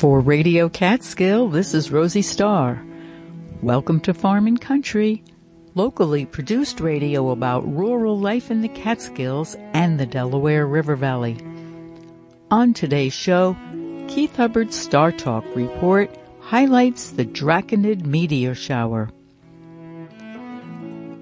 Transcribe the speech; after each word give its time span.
For 0.00 0.18
Radio 0.20 0.70
Catskill, 0.70 1.50
this 1.50 1.74
is 1.74 1.90
Rosie 1.90 2.22
Starr. 2.22 2.82
Welcome 3.60 4.00
to 4.00 4.14
Farm 4.14 4.46
and 4.46 4.58
Country, 4.58 5.22
locally 5.74 6.24
produced 6.24 6.80
radio 6.80 7.28
about 7.28 7.70
rural 7.70 8.18
life 8.18 8.50
in 8.50 8.62
the 8.62 8.68
Catskills 8.68 9.58
and 9.74 10.00
the 10.00 10.06
Delaware 10.06 10.66
River 10.66 10.96
Valley. 10.96 11.36
On 12.50 12.72
today's 12.72 13.12
show, 13.12 13.54
Keith 14.08 14.34
Hubbard's 14.34 14.74
Star 14.74 15.12
Talk 15.12 15.44
report 15.54 16.10
highlights 16.40 17.10
the 17.10 17.26
Draconid 17.26 18.06
meteor 18.06 18.54
shower. 18.54 19.10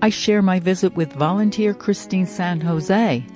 I 0.01 0.09
share 0.09 0.41
my 0.41 0.61
visit 0.61 0.95
with 0.95 1.13
volunteer 1.15 1.75
Christine 1.75 2.27
San 2.27 2.61
Jose. 2.61 3.27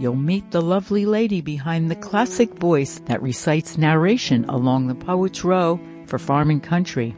You'll 0.00 0.16
meet 0.16 0.50
the 0.50 0.62
lovely 0.62 1.04
lady 1.04 1.42
behind 1.42 1.90
the 1.90 1.94
classic 1.94 2.54
voice 2.54 3.00
that 3.04 3.20
recites 3.20 3.76
narration 3.76 4.46
along 4.48 4.86
the 4.86 4.94
Poet's 4.94 5.44
Row 5.44 5.78
for 6.06 6.18
Farm 6.18 6.48
and 6.48 6.62
Country. 6.62 7.14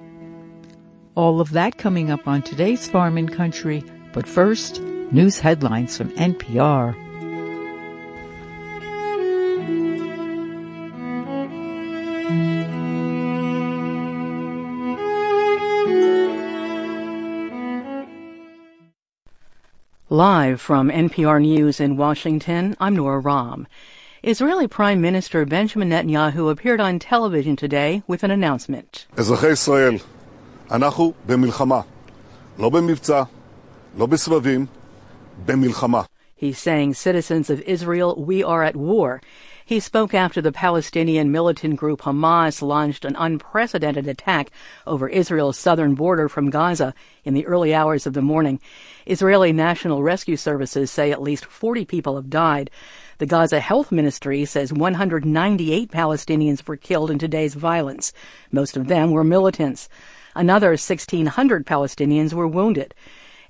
All 1.14 1.40
of 1.40 1.52
that 1.52 1.78
coming 1.78 2.10
up 2.10 2.26
on 2.26 2.42
today's 2.42 2.88
Farm 2.88 3.18
and 3.18 3.32
Country, 3.32 3.84
but 4.12 4.26
first, 4.26 4.80
news 4.80 5.38
headlines 5.38 5.96
from 5.96 6.10
NPR. 6.16 6.96
Live 20.12 20.60
from 20.60 20.90
NPR 20.90 21.40
News 21.40 21.80
in 21.80 21.96
Washington, 21.96 22.76
I'm 22.78 22.94
Nora 22.94 23.18
Raum. 23.18 23.66
Israeli 24.22 24.68
Prime 24.68 25.00
Minister 25.00 25.46
Benjamin 25.46 25.88
Netanyahu 25.88 26.50
appeared 26.50 26.82
on 26.82 26.98
television 26.98 27.56
today 27.56 28.02
with 28.06 28.22
an 28.22 28.30
announcement. 28.30 29.06
He's 36.36 36.58
saying, 36.58 36.92
citizens 36.92 37.48
of 37.48 37.62
Israel, 37.62 38.22
we 38.22 38.44
are 38.44 38.62
at 38.62 38.76
war. 38.76 39.22
He 39.64 39.78
spoke 39.78 40.12
after 40.12 40.42
the 40.42 40.50
Palestinian 40.50 41.30
militant 41.30 41.76
group 41.76 42.00
Hamas 42.00 42.62
launched 42.62 43.04
an 43.04 43.14
unprecedented 43.16 44.08
attack 44.08 44.50
over 44.86 45.08
Israel's 45.08 45.56
southern 45.56 45.94
border 45.94 46.28
from 46.28 46.50
Gaza 46.50 46.94
in 47.24 47.34
the 47.34 47.46
early 47.46 47.72
hours 47.72 48.04
of 48.06 48.12
the 48.12 48.22
morning. 48.22 48.60
Israeli 49.06 49.52
National 49.52 50.02
Rescue 50.02 50.36
Services 50.36 50.90
say 50.90 51.12
at 51.12 51.22
least 51.22 51.44
40 51.44 51.84
people 51.84 52.16
have 52.16 52.28
died. 52.28 52.70
The 53.18 53.26
Gaza 53.26 53.60
Health 53.60 53.92
Ministry 53.92 54.44
says 54.44 54.72
198 54.72 55.92
Palestinians 55.92 56.66
were 56.66 56.76
killed 56.76 57.10
in 57.10 57.20
today's 57.20 57.54
violence. 57.54 58.12
Most 58.50 58.76
of 58.76 58.88
them 58.88 59.12
were 59.12 59.22
militants. 59.22 59.88
Another 60.34 60.70
1,600 60.70 61.66
Palestinians 61.66 62.32
were 62.32 62.48
wounded. 62.48 62.94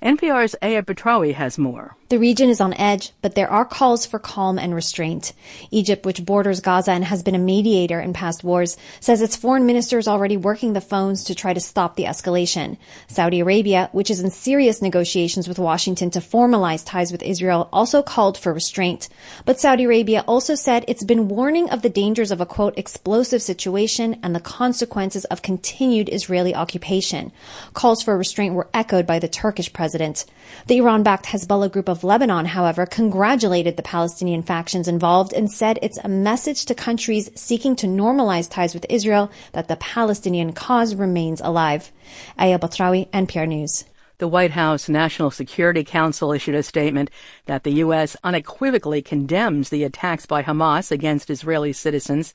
NPR's 0.03 0.55
Aya 0.61 0.83
Batrawi 0.83 1.33
has 1.33 1.57
more. 1.57 1.95
The 2.13 2.19
region 2.19 2.51
is 2.51 2.61
on 2.61 2.75
edge, 2.75 3.11
but 3.23 3.33
there 3.33 3.49
are 3.49 3.65
calls 3.65 4.05
for 4.05 4.19
calm 4.19 4.59
and 4.59 4.75
restraint. 4.75 5.33
Egypt, 5.71 6.05
which 6.05 6.23
borders 6.23 6.59
Gaza 6.61 6.91
and 6.91 7.03
has 7.05 7.23
been 7.23 7.33
a 7.33 7.39
mediator 7.39 7.99
in 7.99 8.13
past 8.13 8.43
wars, 8.43 8.77
says 8.99 9.19
its 9.19 9.35
foreign 9.35 9.65
minister 9.65 9.97
is 9.97 10.07
already 10.07 10.37
working 10.37 10.73
the 10.73 10.79
phones 10.79 11.23
to 11.23 11.33
try 11.33 11.55
to 11.55 11.59
stop 11.59 11.95
the 11.95 12.03
escalation. 12.03 12.77
Saudi 13.07 13.39
Arabia, 13.39 13.89
which 13.93 14.11
is 14.11 14.19
in 14.19 14.29
serious 14.29 14.79
negotiations 14.79 15.47
with 15.47 15.57
Washington 15.57 16.11
to 16.11 16.19
formalize 16.19 16.85
ties 16.85 17.11
with 17.11 17.23
Israel, 17.23 17.67
also 17.73 18.03
called 18.03 18.37
for 18.37 18.53
restraint. 18.53 19.09
But 19.43 19.59
Saudi 19.59 19.85
Arabia 19.85 20.23
also 20.27 20.53
said 20.53 20.85
it's 20.87 21.03
been 21.03 21.29
warning 21.29 21.71
of 21.71 21.81
the 21.81 21.89
dangers 21.89 22.29
of 22.29 22.39
a 22.39 22.45
quote 22.45 22.77
explosive 22.77 23.41
situation 23.41 24.19
and 24.21 24.35
the 24.35 24.39
consequences 24.39 25.25
of 25.25 25.41
continued 25.41 26.09
Israeli 26.13 26.53
occupation. 26.53 27.31
Calls 27.73 28.03
for 28.03 28.15
restraint 28.15 28.53
were 28.53 28.69
echoed 28.71 29.07
by 29.07 29.17
the 29.17 29.27
Turkish 29.27 29.73
president. 29.73 30.25
The 30.67 30.77
Iran-backed 30.77 31.25
Hezbollah 31.25 31.71
group 31.71 31.89
of 31.89 32.02
Lebanon, 32.03 32.45
however, 32.45 32.85
congratulated 32.85 33.77
the 33.77 33.83
Palestinian 33.83 34.43
factions 34.43 34.87
involved 34.87 35.33
and 35.33 35.51
said 35.51 35.79
it's 35.81 35.97
a 35.99 36.09
message 36.09 36.65
to 36.65 36.75
countries 36.75 37.29
seeking 37.35 37.75
to 37.77 37.87
normalize 37.87 38.49
ties 38.49 38.73
with 38.73 38.85
Israel 38.89 39.31
that 39.53 39.67
the 39.67 39.75
Palestinian 39.77 40.53
cause 40.53 40.95
remains 40.95 41.41
alive. 41.41 41.91
Aya 42.37 42.59
Batrawi, 42.59 43.09
NPR 43.11 43.47
News. 43.47 43.85
The 44.19 44.27
White 44.27 44.51
House 44.51 44.87
National 44.87 45.31
Security 45.31 45.83
Council 45.83 46.31
issued 46.31 46.55
a 46.55 46.63
statement 46.63 47.09
that 47.45 47.63
the 47.63 47.73
U.S. 47.73 48.15
unequivocally 48.23 49.01
condemns 49.01 49.69
the 49.69 49.83
attacks 49.83 50.25
by 50.25 50.43
Hamas 50.43 50.91
against 50.91 51.29
Israeli 51.29 51.73
citizens. 51.73 52.33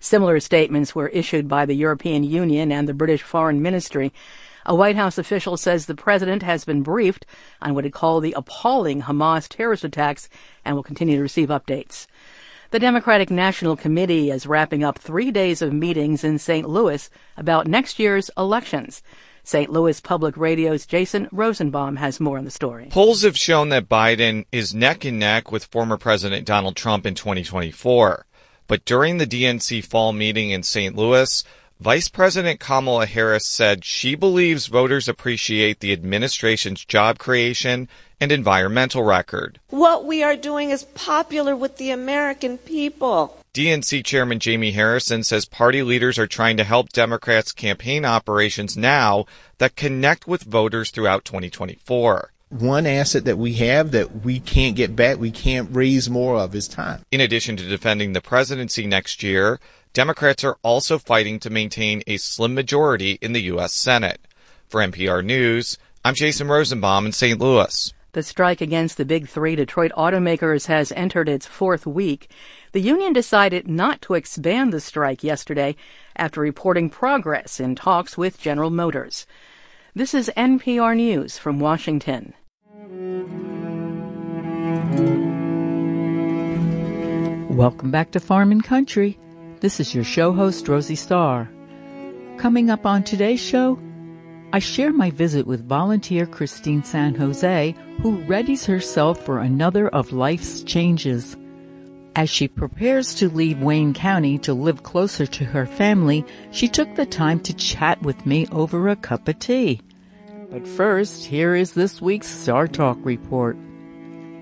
Similar 0.00 0.38
statements 0.38 0.94
were 0.94 1.08
issued 1.08 1.48
by 1.48 1.64
the 1.64 1.74
European 1.74 2.24
Union 2.24 2.70
and 2.70 2.86
the 2.86 2.94
British 2.94 3.22
Foreign 3.22 3.62
Ministry. 3.62 4.12
A 4.66 4.74
White 4.74 4.96
House 4.96 5.18
official 5.18 5.56
says 5.56 5.86
the 5.86 5.94
president 5.94 6.42
has 6.42 6.64
been 6.64 6.82
briefed 6.82 7.26
on 7.60 7.74
what 7.74 7.84
he 7.84 7.90
called 7.90 8.24
the 8.24 8.34
appalling 8.36 9.02
Hamas 9.02 9.48
terrorist 9.48 9.84
attacks 9.84 10.28
and 10.64 10.74
will 10.74 10.82
continue 10.82 11.16
to 11.16 11.22
receive 11.22 11.48
updates. 11.50 12.06
The 12.70 12.78
Democratic 12.78 13.30
National 13.30 13.76
Committee 13.76 14.30
is 14.30 14.46
wrapping 14.46 14.82
up 14.82 14.98
three 14.98 15.30
days 15.30 15.62
of 15.62 15.72
meetings 15.72 16.24
in 16.24 16.38
St. 16.38 16.68
Louis 16.68 17.08
about 17.36 17.68
next 17.68 17.98
year's 17.98 18.30
elections. 18.36 19.02
St. 19.44 19.70
Louis 19.70 20.00
Public 20.00 20.36
Radio's 20.38 20.86
Jason 20.86 21.28
Rosenbaum 21.30 21.96
has 21.96 22.18
more 22.18 22.38
on 22.38 22.46
the 22.46 22.50
story. 22.50 22.88
Polls 22.90 23.22
have 23.22 23.36
shown 23.36 23.68
that 23.68 23.90
Biden 23.90 24.46
is 24.50 24.74
neck 24.74 25.04
and 25.04 25.18
neck 25.18 25.52
with 25.52 25.66
former 25.66 25.98
President 25.98 26.46
Donald 26.46 26.74
Trump 26.74 27.04
in 27.04 27.14
2024. 27.14 28.24
But 28.66 28.86
during 28.86 29.18
the 29.18 29.26
DNC 29.26 29.84
fall 29.84 30.14
meeting 30.14 30.50
in 30.50 30.62
St. 30.62 30.96
Louis, 30.96 31.44
Vice 31.84 32.08
President 32.08 32.60
Kamala 32.60 33.04
Harris 33.04 33.44
said 33.44 33.84
she 33.84 34.14
believes 34.14 34.68
voters 34.68 35.06
appreciate 35.06 35.80
the 35.80 35.92
administration's 35.92 36.82
job 36.82 37.18
creation 37.18 37.90
and 38.18 38.32
environmental 38.32 39.02
record. 39.02 39.60
What 39.68 40.06
we 40.06 40.22
are 40.22 40.34
doing 40.34 40.70
is 40.70 40.84
popular 40.84 41.54
with 41.54 41.76
the 41.76 41.90
American 41.90 42.56
people. 42.56 43.38
DNC 43.52 44.02
Chairman 44.02 44.38
Jamie 44.38 44.70
Harrison 44.70 45.24
says 45.24 45.44
party 45.44 45.82
leaders 45.82 46.18
are 46.18 46.26
trying 46.26 46.56
to 46.56 46.64
help 46.64 46.88
Democrats' 46.88 47.52
campaign 47.52 48.06
operations 48.06 48.78
now 48.78 49.26
that 49.58 49.76
connect 49.76 50.26
with 50.26 50.44
voters 50.44 50.90
throughout 50.90 51.26
2024 51.26 52.30
one 52.50 52.86
asset 52.86 53.24
that 53.24 53.36
we 53.36 53.54
have 53.54 53.90
that 53.90 54.24
we 54.24 54.38
can't 54.38 54.76
get 54.76 54.94
back, 54.94 55.18
we 55.18 55.30
can't 55.32 55.74
raise 55.74 56.08
more 56.08 56.36
of 56.36 56.54
is 56.54 56.68
time. 56.68 57.04
In 57.10 57.20
addition 57.20 57.56
to 57.56 57.66
defending 57.66 58.12
the 58.12 58.20
presidency 58.20 58.86
next 58.86 59.24
year, 59.24 59.58
Democrats 59.94 60.42
are 60.42 60.58
also 60.64 60.98
fighting 60.98 61.38
to 61.38 61.50
maintain 61.50 62.02
a 62.08 62.16
slim 62.16 62.52
majority 62.52 63.12
in 63.22 63.32
the 63.32 63.42
U.S. 63.42 63.72
Senate. 63.72 64.20
For 64.66 64.80
NPR 64.80 65.24
News, 65.24 65.78
I'm 66.04 66.16
Jason 66.16 66.48
Rosenbaum 66.48 67.06
in 67.06 67.12
St. 67.12 67.40
Louis. 67.40 67.92
The 68.10 68.24
strike 68.24 68.60
against 68.60 68.96
the 68.96 69.04
big 69.04 69.28
three 69.28 69.54
Detroit 69.54 69.92
automakers 69.96 70.66
has 70.66 70.90
entered 70.96 71.28
its 71.28 71.46
fourth 71.46 71.86
week. 71.86 72.28
The 72.72 72.80
union 72.80 73.12
decided 73.12 73.68
not 73.68 74.02
to 74.02 74.14
expand 74.14 74.72
the 74.72 74.80
strike 74.80 75.22
yesterday 75.22 75.76
after 76.16 76.40
reporting 76.40 76.90
progress 76.90 77.60
in 77.60 77.76
talks 77.76 78.18
with 78.18 78.40
General 78.40 78.70
Motors. 78.70 79.28
This 79.94 80.12
is 80.12 80.28
NPR 80.36 80.96
News 80.96 81.38
from 81.38 81.60
Washington. 81.60 82.34
Welcome 87.56 87.92
back 87.92 88.10
to 88.10 88.18
Farm 88.18 88.50
and 88.50 88.64
Country. 88.64 89.20
This 89.60 89.80
is 89.80 89.94
your 89.94 90.04
show 90.04 90.32
host, 90.32 90.68
Rosie 90.68 90.94
Starr. 90.94 91.48
Coming 92.38 92.70
up 92.70 92.84
on 92.84 93.02
today's 93.02 93.40
show, 93.40 93.78
I 94.52 94.58
share 94.58 94.92
my 94.92 95.10
visit 95.10 95.46
with 95.46 95.66
volunteer 95.66 96.26
Christine 96.26 96.84
San 96.84 97.14
Jose, 97.14 97.74
who 98.02 98.18
readies 98.24 98.66
herself 98.66 99.24
for 99.24 99.38
another 99.38 99.88
of 99.88 100.12
life's 100.12 100.62
changes. 100.62 101.36
As 102.16 102.30
she 102.30 102.46
prepares 102.46 103.14
to 103.14 103.28
leave 103.28 103.60
Wayne 103.60 103.94
County 103.94 104.38
to 104.38 104.54
live 104.54 104.82
closer 104.82 105.26
to 105.26 105.44
her 105.44 105.66
family, 105.66 106.24
she 106.50 106.68
took 106.68 106.94
the 106.94 107.06
time 107.06 107.40
to 107.40 107.54
chat 107.54 108.00
with 108.02 108.26
me 108.26 108.46
over 108.52 108.88
a 108.88 108.96
cup 108.96 109.26
of 109.28 109.38
tea. 109.38 109.80
But 110.50 110.68
first, 110.68 111.24
here 111.24 111.54
is 111.54 111.72
this 111.72 112.00
week's 112.00 112.28
Star 112.28 112.68
Talk 112.68 112.98
report. 113.02 113.56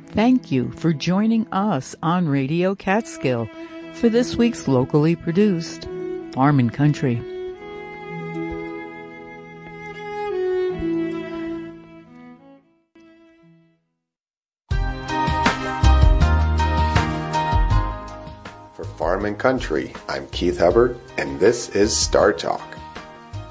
Thank 0.08 0.52
you 0.52 0.72
for 0.72 0.92
joining 0.92 1.46
us 1.52 1.94
on 2.02 2.28
Radio 2.28 2.74
Catskill 2.74 3.48
for 3.94 4.08
this 4.08 4.36
week's 4.36 4.66
locally 4.66 5.14
produced 5.14 5.88
Farm 6.32 6.58
and 6.58 6.72
Country. 6.72 7.22
For 18.74 18.84
Farm 18.96 19.24
and 19.26 19.38
Country, 19.38 19.92
I'm 20.08 20.26
Keith 20.28 20.58
Hubbard, 20.58 20.98
and 21.18 21.38
this 21.38 21.68
is 21.70 21.96
Star 21.96 22.32
Talk. 22.32 22.76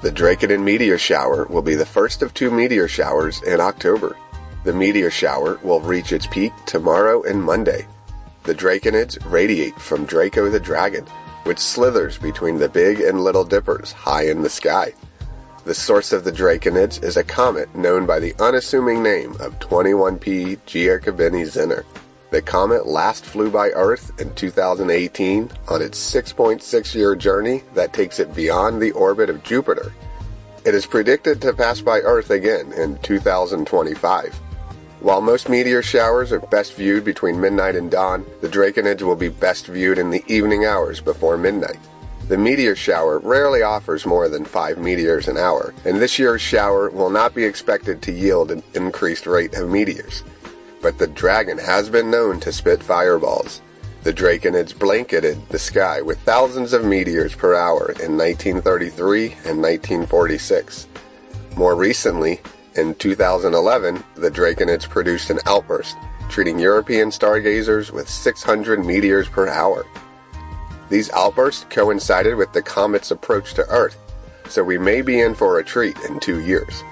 The 0.02 0.10
Draconid 0.10 0.60
meteor 0.60 0.98
shower 0.98 1.46
will 1.46 1.62
be 1.62 1.76
the 1.76 1.86
first 1.86 2.22
of 2.22 2.34
two 2.34 2.50
meteor 2.50 2.88
showers 2.88 3.40
in 3.44 3.60
October. 3.60 4.16
The 4.64 4.72
meteor 4.72 5.10
shower 5.10 5.60
will 5.62 5.80
reach 5.80 6.12
its 6.12 6.26
peak 6.26 6.52
tomorrow 6.66 7.22
and 7.22 7.42
Monday. 7.42 7.86
The 8.44 8.54
Draconids 8.54 9.18
radiate 9.24 9.78
from 9.80 10.04
Draco 10.04 10.50
the 10.50 10.58
Dragon, 10.58 11.06
which 11.44 11.60
slithers 11.60 12.18
between 12.18 12.58
the 12.58 12.68
Big 12.68 13.00
and 13.00 13.22
Little 13.22 13.44
Dippers 13.44 13.92
high 13.92 14.26
in 14.26 14.42
the 14.42 14.50
sky. 14.50 14.92
The 15.64 15.74
source 15.74 16.12
of 16.12 16.24
the 16.24 16.32
Draconid 16.32 17.04
is 17.04 17.16
a 17.16 17.22
comet 17.22 17.72
known 17.76 18.04
by 18.04 18.18
the 18.18 18.34
unassuming 18.40 19.00
name 19.00 19.36
of 19.38 19.60
21P 19.60 20.58
Giacobini 20.66 21.44
Zinner. 21.44 21.84
The 22.30 22.42
comet 22.42 22.84
last 22.84 23.24
flew 23.24 23.48
by 23.48 23.68
Earth 23.68 24.10
in 24.20 24.34
2018 24.34 25.48
on 25.68 25.80
its 25.80 26.12
6.6 26.12 26.94
year 26.96 27.14
journey 27.14 27.62
that 27.74 27.92
takes 27.92 28.18
it 28.18 28.34
beyond 28.34 28.82
the 28.82 28.90
orbit 28.90 29.30
of 29.30 29.44
Jupiter. 29.44 29.92
It 30.64 30.74
is 30.74 30.84
predicted 30.84 31.40
to 31.42 31.52
pass 31.52 31.80
by 31.80 32.00
Earth 32.00 32.30
again 32.30 32.72
in 32.72 32.98
2025. 33.02 34.40
While 35.02 35.20
most 35.20 35.48
meteor 35.48 35.82
showers 35.82 36.32
are 36.32 36.40
best 36.40 36.74
viewed 36.74 37.04
between 37.04 37.40
midnight 37.40 37.76
and 37.76 37.90
dawn, 37.90 38.24
the 38.40 38.48
Draconids 38.48 39.02
will 39.02 39.16
be 39.16 39.28
best 39.28 39.66
viewed 39.66 39.98
in 39.98 40.10
the 40.10 40.24
evening 40.26 40.64
hours 40.64 41.00
before 41.00 41.36
midnight. 41.36 41.78
The 42.28 42.38
meteor 42.38 42.76
shower 42.76 43.18
rarely 43.18 43.62
offers 43.62 44.06
more 44.06 44.28
than 44.28 44.44
5 44.44 44.78
meteors 44.78 45.28
an 45.28 45.36
hour, 45.36 45.74
and 45.84 46.00
this 46.00 46.18
year's 46.18 46.40
shower 46.40 46.88
will 46.88 47.10
not 47.10 47.34
be 47.34 47.44
expected 47.44 48.00
to 48.02 48.12
yield 48.12 48.50
an 48.50 48.62
increased 48.74 49.26
rate 49.26 49.54
of 49.54 49.68
meteors 49.68 50.22
but 50.82 50.98
the 50.98 51.06
dragon 51.06 51.56
has 51.56 51.88
been 51.88 52.10
known 52.10 52.40
to 52.40 52.52
spit 52.52 52.82
fireballs. 52.82 53.62
The 54.02 54.12
Draconids 54.12 54.76
blanketed 54.76 55.48
the 55.48 55.60
sky 55.60 56.02
with 56.02 56.18
thousands 56.22 56.72
of 56.72 56.84
meteors 56.84 57.36
per 57.36 57.54
hour 57.54 57.92
in 58.02 58.18
1933 58.18 59.26
and 59.44 59.62
1946. 59.62 60.88
More 61.56 61.76
recently, 61.76 62.40
in 62.74 62.94
2011, 62.94 64.02
the 64.14 64.30
Draconids 64.30 64.88
produced 64.88 65.30
an 65.30 65.40
outburst, 65.46 65.96
treating 66.28 66.58
European 66.58 67.10
stargazers 67.10 67.92
with 67.92 68.08
600 68.08 68.84
meteors 68.84 69.28
per 69.28 69.48
hour. 69.48 69.86
These 70.88 71.10
outbursts 71.12 71.66
coincided 71.70 72.34
with 72.36 72.52
the 72.52 72.62
comet's 72.62 73.10
approach 73.10 73.54
to 73.54 73.68
Earth, 73.68 73.96
so 74.48 74.62
we 74.62 74.78
may 74.78 75.02
be 75.02 75.20
in 75.20 75.34
for 75.34 75.58
a 75.58 75.64
treat 75.64 75.98
in 76.08 76.20
two 76.20 76.40
years. 76.40 76.82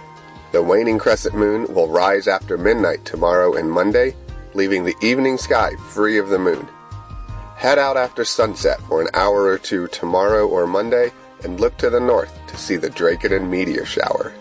The 0.52 0.62
waning 0.62 0.98
crescent 0.98 1.34
moon 1.34 1.72
will 1.72 1.88
rise 1.88 2.26
after 2.26 2.58
midnight 2.58 3.04
tomorrow 3.04 3.54
and 3.54 3.70
Monday, 3.70 4.14
leaving 4.54 4.84
the 4.84 4.96
evening 5.02 5.38
sky 5.38 5.74
free 5.90 6.18
of 6.18 6.28
the 6.28 6.38
moon. 6.38 6.68
Head 7.56 7.78
out 7.78 7.96
after 7.96 8.24
sunset 8.24 8.80
for 8.82 9.00
an 9.00 9.08
hour 9.14 9.44
or 9.44 9.58
two 9.58 9.86
tomorrow 9.88 10.48
or 10.48 10.66
Monday 10.66 11.12
and 11.44 11.60
look 11.60 11.76
to 11.76 11.90
the 11.90 12.00
north 12.00 12.36
to 12.48 12.56
see 12.56 12.76
the 12.76 12.90
Draconid 12.90 13.48
meteor 13.48 13.84
shower. 13.84 14.32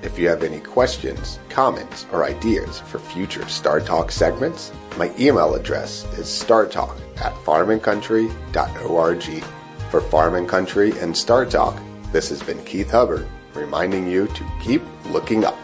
If 0.00 0.18
you 0.18 0.28
have 0.28 0.44
any 0.44 0.60
questions, 0.60 1.40
comments, 1.48 2.06
or 2.12 2.24
ideas 2.24 2.80
for 2.80 3.00
future 3.00 3.46
Star 3.48 3.80
Talk 3.80 4.12
segments, 4.12 4.70
my 4.96 5.12
email 5.18 5.54
address 5.54 6.04
is 6.16 6.26
startalk 6.26 6.96
at 7.20 7.34
farmandcountry.org. 7.34 9.44
For 9.90 10.00
Farm 10.00 10.34
and 10.34 10.48
Country 10.48 10.92
and 11.00 11.16
Star 11.16 11.46
Talk, 11.46 11.80
this 12.12 12.28
has 12.28 12.42
been 12.42 12.62
Keith 12.64 12.90
Hubbard 12.90 13.26
reminding 13.54 14.08
you 14.08 14.28
to 14.28 14.46
keep 14.62 14.82
looking 15.06 15.44
up. 15.44 15.58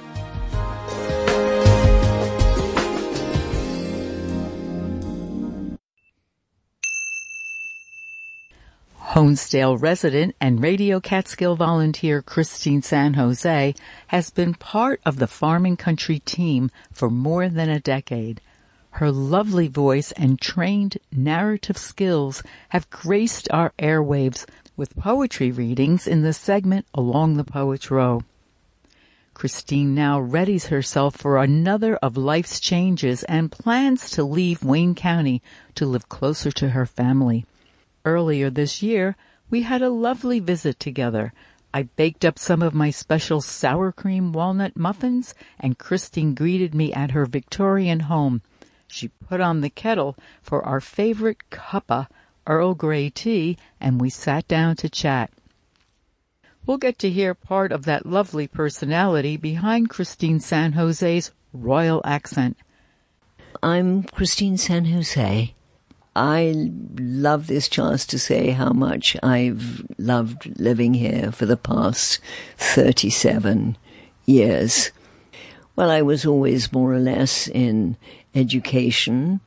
Honesdale 9.15 9.81
resident 9.81 10.35
and 10.41 10.61
Radio 10.61 10.99
Catskill 10.99 11.55
volunteer 11.55 12.21
Christine 12.21 12.83
San 12.83 13.15
Jose 13.15 13.73
has 14.09 14.31
been 14.31 14.55
part 14.55 15.01
of 15.07 15.21
the 15.21 15.29
Farm 15.29 15.65
and 15.67 15.79
Country 15.79 16.19
team 16.19 16.69
for 16.93 17.09
more 17.09 17.49
than 17.49 17.69
a 17.69 17.79
decade. 17.79 18.41
Her 18.91 19.13
lovely 19.13 19.69
voice 19.69 20.11
and 20.17 20.41
trained 20.41 20.99
narrative 21.13 21.79
skills 21.79 22.43
have 22.71 22.91
graced 22.91 23.49
our 23.53 23.73
airwaves 23.79 24.47
with 24.77 24.97
poetry 24.97 25.53
readings 25.53 26.09
in 26.09 26.23
the 26.23 26.33
segment 26.33 26.85
Along 26.93 27.37
the 27.37 27.45
Poet's 27.45 27.93
Row. 27.93 28.25
Christine 29.33 29.95
now 29.95 30.21
readies 30.21 30.67
herself 30.67 31.15
for 31.15 31.39
another 31.39 31.95
of 31.99 32.17
life's 32.17 32.59
changes 32.59 33.23
and 33.23 33.53
plans 33.53 34.11
to 34.11 34.25
leave 34.25 34.65
Wayne 34.65 34.97
County 34.97 35.41
to 35.77 35.87
live 35.87 36.09
closer 36.09 36.51
to 36.51 36.71
her 36.71 36.85
family. 36.85 37.47
Earlier 38.05 38.51
this 38.51 38.83
year, 38.83 39.17
we 39.51 39.63
had 39.63 39.83
a 39.83 39.91
lovely 39.91 40.39
visit 40.41 40.79
together. 40.79 41.33
I 41.73 41.85
baked 41.85 42.25
up 42.25 42.39
some 42.39 42.63
of 42.63 42.75
my 42.75 42.91
special 42.91 43.41
sour 43.41 43.93
cream 43.93 44.33
walnut 44.33 44.77
muffins 44.77 45.35
and 45.59 45.79
Christine 45.79 46.35
greeted 46.35 46.75
me 46.75 46.93
at 46.93 47.13
her 47.13 47.27
Victorian 47.27 48.01
home. 48.01 48.43
She 48.87 49.09
put 49.09 49.41
on 49.41 49.61
the 49.61 49.71
kettle 49.71 50.17
for 50.43 50.63
our 50.65 50.81
favorite 50.81 51.39
cuppa 51.51 52.09
Earl 52.47 52.75
Grey 52.75 53.09
tea, 53.11 53.57
and 53.81 54.01
we 54.01 54.11
sat 54.11 54.47
down 54.47 54.77
to 54.77 54.89
chat. 54.89 55.31
We'll 56.67 56.77
get 56.77 56.99
to 57.01 57.11
hear 57.11 57.35
part 57.35 57.73
of 57.73 57.85
that 57.87 58.07
lovely 58.07 58.47
personality 58.47 59.37
behind 59.37 59.91
Christine 59.91 60.41
San 60.41 60.73
Jose's 60.73 61.33
royal 61.53 62.03
accent. 62.05 62.57
I'm 63.63 64.03
Christine 64.03 64.59
San 64.59 64.85
Jose. 64.87 65.55
I 66.17 66.71
love 66.97 67.49
this 67.49 67.69
chance 67.69 68.07
to 68.07 68.19
say 68.19 68.51
how 68.51 68.71
much 68.71 69.17
I've 69.23 69.85
loved 69.99 70.61
living 70.61 70.95
here 70.95 71.33
for 71.33 71.45
the 71.45 71.57
past 71.57 72.21
37 72.57 73.77
years. 74.25 74.93
Well, 75.75 75.91
I 75.91 76.03
was 76.03 76.25
always 76.25 76.73
more 76.73 76.93
or 76.93 77.01
less 77.01 77.49
in 77.49 77.97
education 78.35 79.41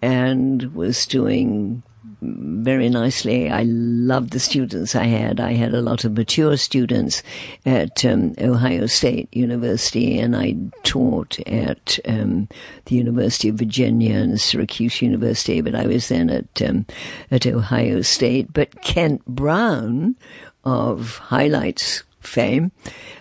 and 0.00 0.74
was 0.74 1.04
doing 1.06 1.82
very 2.24 2.88
nicely. 2.88 3.50
I 3.50 3.64
loved 3.64 4.30
the 4.30 4.40
students 4.40 4.94
I 4.94 5.04
had. 5.04 5.40
I 5.40 5.52
had 5.52 5.74
a 5.74 5.82
lot 5.82 6.04
of 6.04 6.16
mature 6.16 6.56
students 6.56 7.22
at 7.66 8.04
um, 8.04 8.34
Ohio 8.40 8.86
State 8.86 9.28
University, 9.34 10.18
and 10.18 10.36
I 10.36 10.56
taught 10.82 11.38
at 11.40 11.98
um, 12.06 12.48
the 12.86 12.96
University 12.96 13.48
of 13.48 13.56
Virginia 13.56 14.16
and 14.16 14.40
Syracuse 14.40 15.02
University. 15.02 15.60
But 15.60 15.74
I 15.74 15.86
was 15.86 16.08
then 16.08 16.30
at 16.30 16.62
um, 16.62 16.86
at 17.30 17.46
Ohio 17.46 18.02
State. 18.02 18.52
But 18.52 18.82
Kent 18.82 19.24
Brown 19.26 20.16
of 20.64 21.18
Highlights 21.18 22.02
fame, 22.20 22.72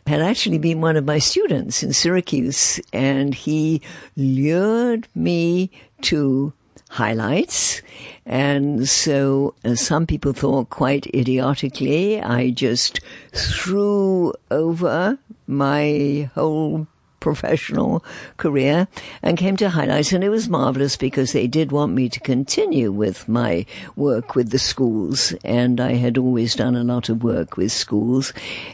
had 0.07 0.21
actually 0.21 0.57
been 0.57 0.81
one 0.81 0.97
of 0.97 1.05
my 1.05 1.19
students 1.19 1.83
in 1.83 1.93
Syracuse, 1.93 2.79
and 2.91 3.35
he 3.35 3.81
lured 4.15 5.07
me 5.13 5.69
to 6.01 6.53
highlights. 6.93 7.81
And 8.23 8.87
so 8.87 9.55
uh, 9.65 9.73
some 9.73 10.05
people 10.05 10.31
thought 10.31 10.69
quite 10.69 11.07
idiotically, 11.07 12.21
I 12.21 12.51
just 12.51 12.99
threw 13.33 14.33
over 14.51 15.17
my 15.47 16.29
whole 16.35 16.85
professional 17.19 18.03
career 18.37 18.87
and 19.23 19.37
came 19.37 19.57
to 19.57 19.69
highlights. 19.69 20.11
And 20.11 20.23
it 20.23 20.29
was 20.29 20.47
marvelous 20.49 20.95
because 20.95 21.31
they 21.31 21.47
did 21.47 21.71
want 21.71 21.93
me 21.93 22.09
to 22.09 22.19
continue 22.19 22.91
with 22.91 23.27
my 23.27 23.65
work 23.95 24.35
with 24.35 24.51
the 24.51 24.59
schools. 24.59 25.33
And 25.43 25.81
I 25.81 25.93
had 25.93 26.17
always 26.19 26.53
done 26.53 26.75
a 26.75 26.83
lot 26.83 27.09
of 27.09 27.23
work 27.23 27.57
with 27.57 27.71
schools. 27.71 28.33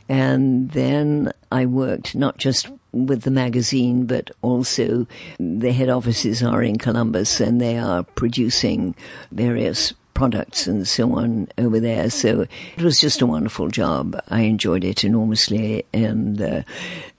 And 0.09 0.71
then 0.71 1.31
I 1.51 1.67
worked 1.67 2.15
not 2.15 2.37
just 2.37 2.67
with 2.91 3.21
the 3.23 3.31
magazine, 3.31 4.05
but 4.05 4.31
also 4.41 5.07
the 5.39 5.71
head 5.71 5.89
offices 5.89 6.43
are 6.43 6.63
in 6.63 6.77
Columbus 6.77 7.39
and 7.39 7.59
they 7.59 7.77
are 7.77 8.03
producing 8.03 8.95
various 9.31 9.93
products 10.19 10.67
and 10.67 10.85
so 10.85 11.17
on 11.17 11.47
over 11.57 11.79
there. 11.79 12.09
So 12.09 12.41
it 12.75 12.83
was 12.83 12.99
just 12.99 13.21
a 13.21 13.25
wonderful 13.25 13.69
job. 13.69 14.21
I 14.27 14.41
enjoyed 14.41 14.83
it 14.83 15.05
enormously 15.05 15.85
and 15.93 16.41
uh, 16.41 16.63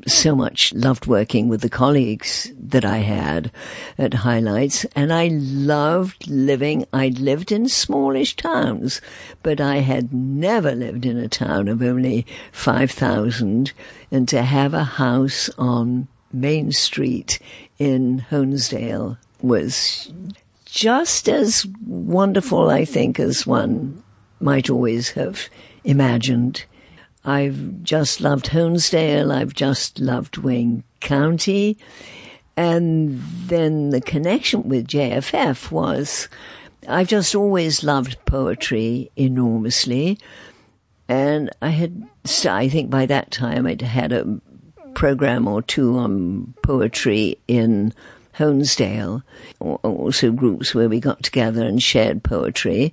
so 0.07 0.37
much 0.37 0.75
loved 0.75 1.07
working 1.07 1.49
with 1.49 1.63
the 1.63 1.71
colleagues 1.71 2.53
that 2.61 2.85
I 2.85 2.99
had 2.99 3.51
at 3.97 4.13
Highlights. 4.13 4.85
And 4.95 5.15
I 5.15 5.29
loved 5.33 6.29
living, 6.29 6.85
I'd 6.93 7.19
lived 7.19 7.51
in 7.51 7.71
smallish 7.71 8.37
towns, 8.37 9.01
but 9.43 9.63
I 9.63 9.77
had 9.77 10.13
never 10.13 10.73
lived 10.73 11.07
in 11.07 11.17
a 11.17 11.27
town 11.27 11.69
of 11.69 11.81
only 11.81 12.27
5,000 12.53 13.73
and 14.11 14.29
to 14.29 14.43
have 14.43 14.75
a 14.75 14.85
house 14.85 15.49
on 15.57 16.07
Main 16.35 16.71
Street 16.71 17.39
in 17.79 18.27
Honesdale 18.31 19.17
was 19.41 20.13
just 20.71 21.29
as 21.29 21.67
wonderful, 21.87 22.71
I 22.71 22.85
think, 22.85 23.19
as 23.19 23.47
one 23.47 24.03
might 24.41 24.71
always 24.71 25.11
have 25.11 25.49
imagined. 25.85 26.65
I've 27.25 27.83
just 27.83 28.21
loved 28.21 28.47
Honesdale. 28.47 29.33
I've 29.33 29.55
just 29.55 29.99
loved 29.99 30.39
Wayne 30.39 30.85
County. 31.01 31.77
And 32.57 33.21
then 33.47 33.91
the 33.91 34.01
connection 34.01 34.69
with 34.69 34.87
JFF 34.87 35.71
was 35.71 36.29
I've 36.89 37.09
just 37.09 37.35
always 37.35 37.85
loved 37.85 38.17
poetry 38.25 39.11
enormously. 39.17 40.19
And 41.09 41.51
I 41.61 41.71
had, 41.71 42.09
I 42.47 42.69
think 42.69 42.91
by 42.91 43.07
that 43.07 43.31
time 43.31 43.67
I'd 43.67 43.83
had 43.83 44.13
a 44.13 44.41
program 44.95 45.47
or 45.47 45.63
two 45.63 45.99
on 45.99 46.55
poetry 46.63 47.39
in 47.49 47.93
Honesdale, 48.41 49.23
also 49.61 50.33
groups 50.33 50.75
where 50.75 50.89
we 50.89 51.01
got 51.01 51.23
together 51.23 51.65
and 51.65 51.83
shared 51.83 52.23
poetry. 52.23 52.93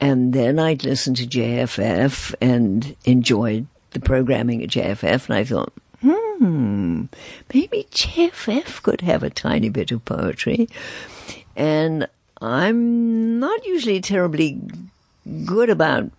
And 0.00 0.32
then 0.32 0.58
I'd 0.58 0.84
listen 0.84 1.14
to 1.14 1.26
JFF 1.26 2.34
and 2.40 2.96
enjoyed 3.04 3.66
the 3.90 4.00
programming 4.00 4.62
at 4.62 4.70
JFF. 4.70 5.28
And 5.28 5.36
I 5.36 5.44
thought, 5.44 5.72
hmm, 6.00 7.04
maybe 7.54 7.86
JFF 7.92 8.82
could 8.82 9.02
have 9.02 9.22
a 9.22 9.30
tiny 9.30 9.68
bit 9.68 9.92
of 9.92 10.04
poetry. 10.04 10.68
And 11.54 12.08
I'm 12.40 13.38
not 13.38 13.64
usually 13.64 14.00
terribly 14.00 14.60
good 15.44 15.70
about 15.70 16.10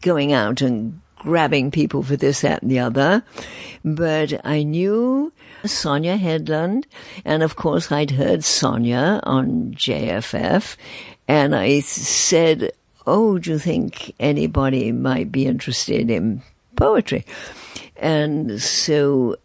going 0.00 0.32
out 0.32 0.62
and 0.62 1.00
grabbing 1.16 1.70
people 1.70 2.02
for 2.02 2.16
this, 2.16 2.40
that, 2.40 2.62
and 2.62 2.70
the 2.70 2.78
other. 2.78 3.22
But 3.84 4.40
I 4.46 4.62
knew 4.62 5.32
Sonia 5.64 6.16
Headland, 6.16 6.86
and 7.24 7.42
of 7.42 7.56
course 7.56 7.90
I'd 7.92 8.12
heard 8.12 8.44
Sonia 8.44 9.20
on 9.24 9.74
JFF, 9.74 10.76
and 11.28 11.54
I 11.54 11.80
said, 11.80 12.72
Oh, 13.06 13.38
do 13.38 13.50
you 13.50 13.58
think 13.58 14.14
anybody 14.20 14.92
might 14.92 15.32
be 15.32 15.46
interested 15.46 16.10
in 16.10 16.42
poetry? 16.76 17.24
And 17.96 18.60
so 18.60 19.36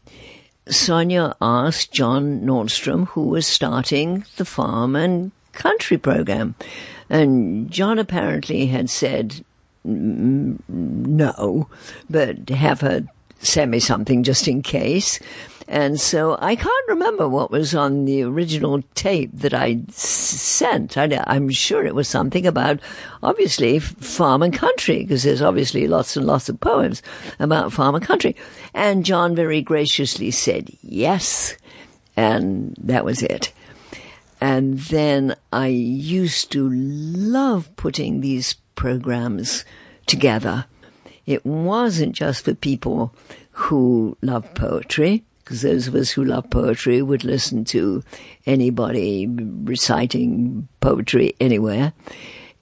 Sonia 0.67 1.35
asked 1.41 1.91
John 1.91 2.41
Nordstrom, 2.41 3.07
who 3.09 3.27
was 3.27 3.45
starting 3.45 4.25
the 4.37 4.45
farm 4.45 4.95
and 4.95 5.31
country 5.51 5.97
program. 5.97 6.55
And 7.09 7.69
John 7.71 7.99
apparently 7.99 8.67
had 8.67 8.89
said 8.89 9.43
mm, 9.85 10.57
mm, 10.57 10.59
no, 10.69 11.69
but 12.09 12.49
have 12.49 12.81
her 12.81 13.05
send 13.39 13.71
me 13.71 13.79
something 13.79 14.23
just 14.23 14.47
in 14.47 14.61
case. 14.61 15.19
And 15.67 15.99
so 15.99 16.37
I 16.39 16.55
can't 16.55 16.87
remember 16.87 17.27
what 17.27 17.49
was 17.49 17.73
on 17.73 18.05
the 18.05 18.21
original 18.23 18.83
tape 18.93 19.31
that 19.33 19.53
I 19.53 19.79
sent. 19.89 20.95
I, 20.95 21.05
am 21.27 21.49
sure 21.49 21.83
it 21.83 21.95
was 21.95 22.07
something 22.07 22.45
about, 22.45 22.79
obviously, 23.23 23.79
farm 23.79 24.43
and 24.43 24.53
country, 24.53 24.99
because 24.99 25.23
there's 25.23 25.41
obviously 25.41 25.87
lots 25.87 26.15
and 26.15 26.27
lots 26.27 26.49
of 26.49 26.59
poems 26.59 27.01
about 27.39 27.73
farm 27.73 27.95
and 27.95 28.05
country. 28.05 28.35
And 28.75 29.05
John 29.05 29.35
very 29.35 29.61
graciously 29.63 30.29
said 30.29 30.69
yes. 30.81 31.57
And 32.15 32.75
that 32.79 33.03
was 33.03 33.23
it. 33.23 33.51
And 34.39 34.77
then 34.79 35.35
I 35.51 35.67
used 35.67 36.51
to 36.51 36.69
love 36.69 37.75
putting 37.75 38.21
these 38.21 38.53
programs 38.75 39.65
together. 40.05 40.65
It 41.25 41.43
wasn't 41.43 42.13
just 42.13 42.45
for 42.45 42.53
people 42.53 43.15
who 43.51 44.15
love 44.21 44.53
poetry 44.53 45.23
because 45.45 45.61
those 45.61 45.87
of 45.87 45.93
us 45.93 46.09
who 46.09 46.25
love 46.25 46.49
poetry 46.49 47.03
would 47.03 47.23
listen 47.23 47.63
to 47.63 48.01
anybody 48.47 49.27
reciting 49.27 50.67
poetry 50.81 51.35
anywhere. 51.39 51.93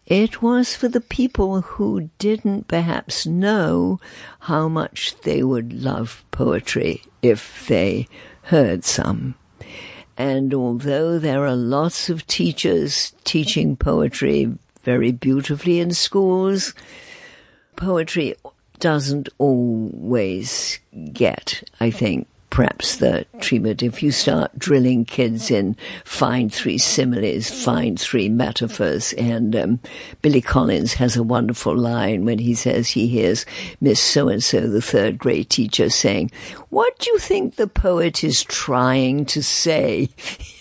It 0.05 0.41
was 0.41 0.75
for 0.75 0.89
the 0.89 0.99
people 0.99 1.61
who 1.61 2.09
didn't 2.19 2.67
perhaps 2.67 3.25
know 3.25 4.01
how 4.41 4.67
much 4.67 5.15
they 5.21 5.43
would 5.43 5.71
love 5.71 6.25
poetry 6.31 7.01
if 7.21 7.65
they 7.69 8.09
heard 8.43 8.83
some. 8.83 9.35
And 10.17 10.53
although 10.53 11.19
there 11.19 11.47
are 11.47 11.55
lots 11.55 12.09
of 12.09 12.27
teachers 12.27 13.13
teaching 13.23 13.77
poetry 13.77 14.57
very 14.83 15.13
beautifully 15.13 15.79
in 15.79 15.91
schools, 15.91 16.73
poetry 17.77 18.35
doesn't 18.79 19.29
always 19.37 20.79
get, 21.13 21.63
I 21.79 21.89
think, 21.89 22.27
perhaps 22.53 22.97
the 22.97 23.25
treatment. 23.41 23.81
If 23.81 24.03
you 24.03 24.11
start 24.11 24.57
drilling 24.59 25.05
kids 25.05 25.49
in, 25.49 25.75
find 26.05 26.53
three 26.53 26.77
similes, 26.77 27.49
find 27.49 27.99
three 27.99 28.29
metaphors. 28.29 29.11
And 29.13 29.55
um, 29.55 29.79
Billy 30.21 30.39
Collins 30.39 30.93
has 30.93 31.17
a 31.17 31.23
wonderful 31.23 31.75
line 31.75 32.25
when 32.25 32.37
he 32.37 32.53
says 32.53 32.89
he 32.89 33.07
hears 33.07 33.47
Miss 33.81 33.99
So 33.99 34.29
and 34.29 34.43
so, 34.43 34.67
the 34.67 34.83
third 34.83 35.17
grade 35.17 35.49
teacher, 35.49 35.89
saying, 35.89 36.29
What 36.69 36.99
do 36.99 37.09
you 37.09 37.17
think 37.17 37.55
the 37.55 37.65
poet 37.65 38.23
is 38.23 38.43
trying 38.43 39.25
to 39.25 39.41
say? 39.41 40.09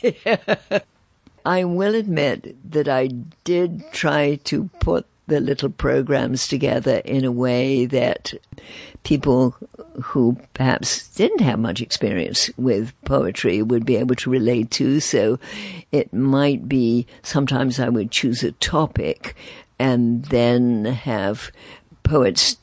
I 1.44 1.64
will 1.64 1.94
admit 1.94 2.56
that 2.70 2.88
I 2.88 3.08
did 3.44 3.84
try 3.92 4.36
to 4.44 4.70
put 4.80 5.04
the 5.32 5.40
little 5.40 5.70
programs 5.70 6.46
together 6.46 6.96
in 7.06 7.24
a 7.24 7.32
way 7.32 7.86
that 7.86 8.34
people 9.02 9.56
who 10.02 10.36
perhaps 10.52 11.08
didn't 11.14 11.40
have 11.40 11.58
much 11.58 11.80
experience 11.80 12.50
with 12.58 12.92
poetry 13.06 13.62
would 13.62 13.86
be 13.86 13.96
able 13.96 14.14
to 14.14 14.28
relate 14.28 14.70
to. 14.72 15.00
So 15.00 15.38
it 15.90 16.12
might 16.12 16.68
be 16.68 17.06
sometimes 17.22 17.80
I 17.80 17.88
would 17.88 18.10
choose 18.10 18.42
a 18.42 18.52
topic 18.52 19.34
and 19.78 20.26
then 20.26 20.84
have 20.84 21.50
poets 22.02 22.58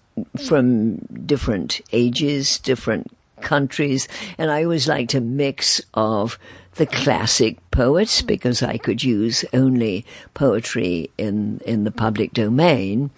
from 0.48 0.98
different 1.26 1.82
ages, 1.92 2.60
different 2.60 3.08
countries, 3.42 4.08
and 4.38 4.52
I 4.52 4.64
always 4.64 4.88
like 4.88 5.10
to 5.10 5.22
mix 5.22 5.82
of 5.96 6.38
the 6.76 6.86
classic 6.86 7.58
poets 7.72 8.22
because 8.22 8.64
I 8.64 8.78
could 8.78 9.04
use 9.04 9.44
only 9.54 10.06
poetry 10.34 11.10
in, 11.18 11.62
in 11.66 11.84
the 11.84 11.92
public 11.92 12.34
domain. 12.34 13.12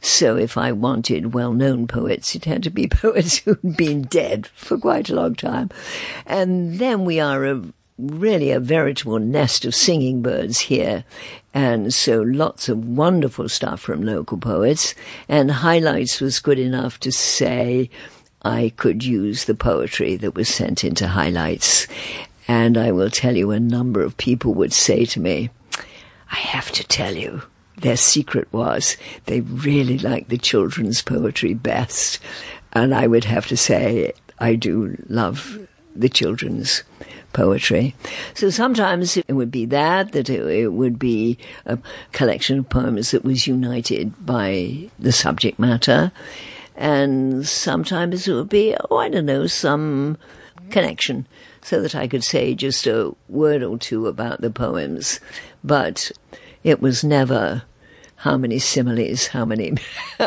So 0.00 0.36
if 0.36 0.58
I 0.58 0.72
wanted 0.72 1.34
well-known 1.34 1.86
poets, 1.86 2.34
it 2.34 2.44
had 2.44 2.62
to 2.64 2.70
be 2.70 2.86
poets 2.88 3.38
who'd 3.38 3.76
been 3.76 4.02
dead 4.02 4.46
for 4.48 4.78
quite 4.78 5.10
a 5.10 5.14
long 5.14 5.34
time. 5.34 5.70
And 6.26 6.78
then 6.78 7.04
we 7.04 7.20
are 7.20 7.44
a, 7.44 7.62
really 7.98 8.50
a 8.50 8.60
veritable 8.60 9.18
nest 9.18 9.64
of 9.64 9.74
singing 9.74 10.22
birds 10.22 10.60
here. 10.60 11.04
And 11.52 11.94
so 11.94 12.20
lots 12.20 12.68
of 12.68 12.84
wonderful 12.84 13.48
stuff 13.48 13.80
from 13.80 14.02
local 14.02 14.38
poets. 14.38 14.94
And 15.28 15.50
highlights 15.50 16.20
was 16.20 16.40
good 16.40 16.58
enough 16.58 16.98
to 17.00 17.12
say, 17.12 17.90
I 18.42 18.72
could 18.76 19.04
use 19.04 19.44
the 19.44 19.54
poetry 19.54 20.16
that 20.16 20.34
was 20.34 20.48
sent 20.48 20.84
into 20.84 21.08
highlights. 21.08 21.86
And 22.46 22.76
I 22.76 22.92
will 22.92 23.10
tell 23.10 23.36
you, 23.36 23.50
a 23.50 23.60
number 23.60 24.02
of 24.02 24.16
people 24.16 24.54
would 24.54 24.72
say 24.72 25.04
to 25.06 25.20
me, 25.20 25.50
I 26.30 26.36
have 26.36 26.70
to 26.72 26.84
tell 26.84 27.14
you, 27.14 27.42
their 27.76 27.96
secret 27.96 28.52
was 28.52 28.96
they 29.26 29.40
really 29.40 29.98
liked 29.98 30.28
the 30.28 30.38
children's 30.38 31.02
poetry 31.02 31.54
best. 31.54 32.18
And 32.72 32.94
I 32.94 33.06
would 33.06 33.24
have 33.24 33.46
to 33.48 33.56
say, 33.56 34.12
I 34.38 34.54
do 34.54 34.96
love 35.08 35.66
the 35.94 36.08
children's 36.08 36.82
poetry. 37.32 37.94
So 38.34 38.50
sometimes 38.50 39.16
it 39.16 39.32
would 39.32 39.50
be 39.50 39.66
that, 39.66 40.12
that 40.12 40.30
it, 40.30 40.46
it, 40.46 40.68
would 40.68 40.98
be 40.98 41.38
a 41.66 41.78
collection 42.12 42.58
of 42.58 42.68
poems 42.68 43.10
that 43.10 43.24
was 43.24 43.46
united 43.46 44.24
by 44.24 44.90
the 44.98 45.12
subject 45.12 45.58
matter. 45.58 46.12
And 46.76 47.46
sometimes 47.46 48.26
it 48.26 48.32
would 48.32 48.48
be, 48.48 48.76
oh, 48.90 48.96
I 48.96 49.08
don't 49.08 49.26
know, 49.26 49.46
some 49.46 50.16
connection 50.70 51.26
so 51.64 51.80
that 51.80 51.94
I 51.94 52.06
could 52.06 52.22
say 52.22 52.54
just 52.54 52.86
a 52.86 53.16
word 53.26 53.62
or 53.62 53.78
two 53.78 54.06
about 54.06 54.42
the 54.42 54.50
poems. 54.50 55.18
But 55.64 56.12
it 56.62 56.80
was 56.80 57.02
never 57.02 57.62
how 58.16 58.36
many 58.36 58.58
similes, 58.58 59.28
how 59.28 59.46
many, 59.46 59.74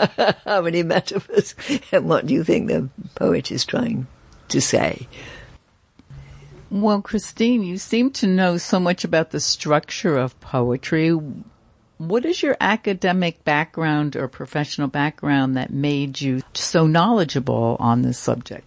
how 0.46 0.62
many 0.62 0.82
metaphors, 0.82 1.54
and 1.92 2.10
what 2.10 2.26
do 2.26 2.34
you 2.34 2.44
think 2.44 2.68
the 2.68 2.90
poet 3.16 3.52
is 3.52 3.66
trying 3.66 4.08
to 4.50 4.60
say? 4.60 5.08
Well, 6.72 7.02
Christine, 7.04 7.64
you 7.64 7.78
seem 7.78 8.12
to 8.14 8.28
know 8.28 8.58
so 8.58 8.80
much 8.80 9.04
about 9.04 9.30
the 9.30 9.40
structure 9.40 10.18
of 10.18 10.40
poetry. 10.42 11.12
What 11.98 12.26
is 12.26 12.42
your 12.42 12.58
academic 12.60 13.44
background 13.44 14.16
or 14.16 14.28
professional 14.28 14.88
background 14.88 15.56
that 15.56 15.72
made 15.72 16.20
you 16.20 16.42
so 16.56 16.88
knowledgeable 16.88 17.78
on 17.80 18.02
this 18.02 18.18
subject? 18.18 18.67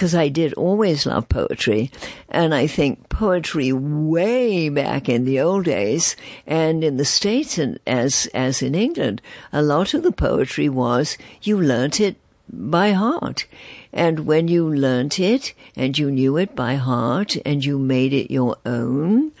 Because 0.00 0.14
I 0.14 0.30
did 0.30 0.54
always 0.54 1.04
love 1.04 1.28
poetry. 1.28 1.90
And 2.30 2.54
I 2.54 2.66
think 2.66 3.10
poetry 3.10 3.70
way 3.70 4.70
back 4.70 5.10
in 5.10 5.26
the 5.26 5.40
old 5.40 5.66
days 5.66 6.16
and 6.46 6.82
in 6.82 6.96
the 6.96 7.04
States 7.04 7.58
and 7.58 7.78
as, 7.86 8.26
as 8.32 8.62
in 8.62 8.74
England, 8.74 9.20
a 9.52 9.60
lot 9.60 9.92
of 9.92 10.02
the 10.02 10.10
poetry 10.10 10.70
was 10.70 11.18
you 11.42 11.60
learnt 11.60 12.00
it 12.00 12.16
by 12.50 12.92
heart. 12.92 13.46
And 13.92 14.20
when 14.20 14.48
you 14.48 14.66
learnt 14.74 15.20
it 15.20 15.52
and 15.76 15.98
you 15.98 16.10
knew 16.10 16.38
it 16.38 16.56
by 16.56 16.76
heart 16.76 17.36
and 17.44 17.62
you 17.62 17.78
made 17.78 18.14
it 18.14 18.32
your 18.32 18.56
own, 18.64 19.32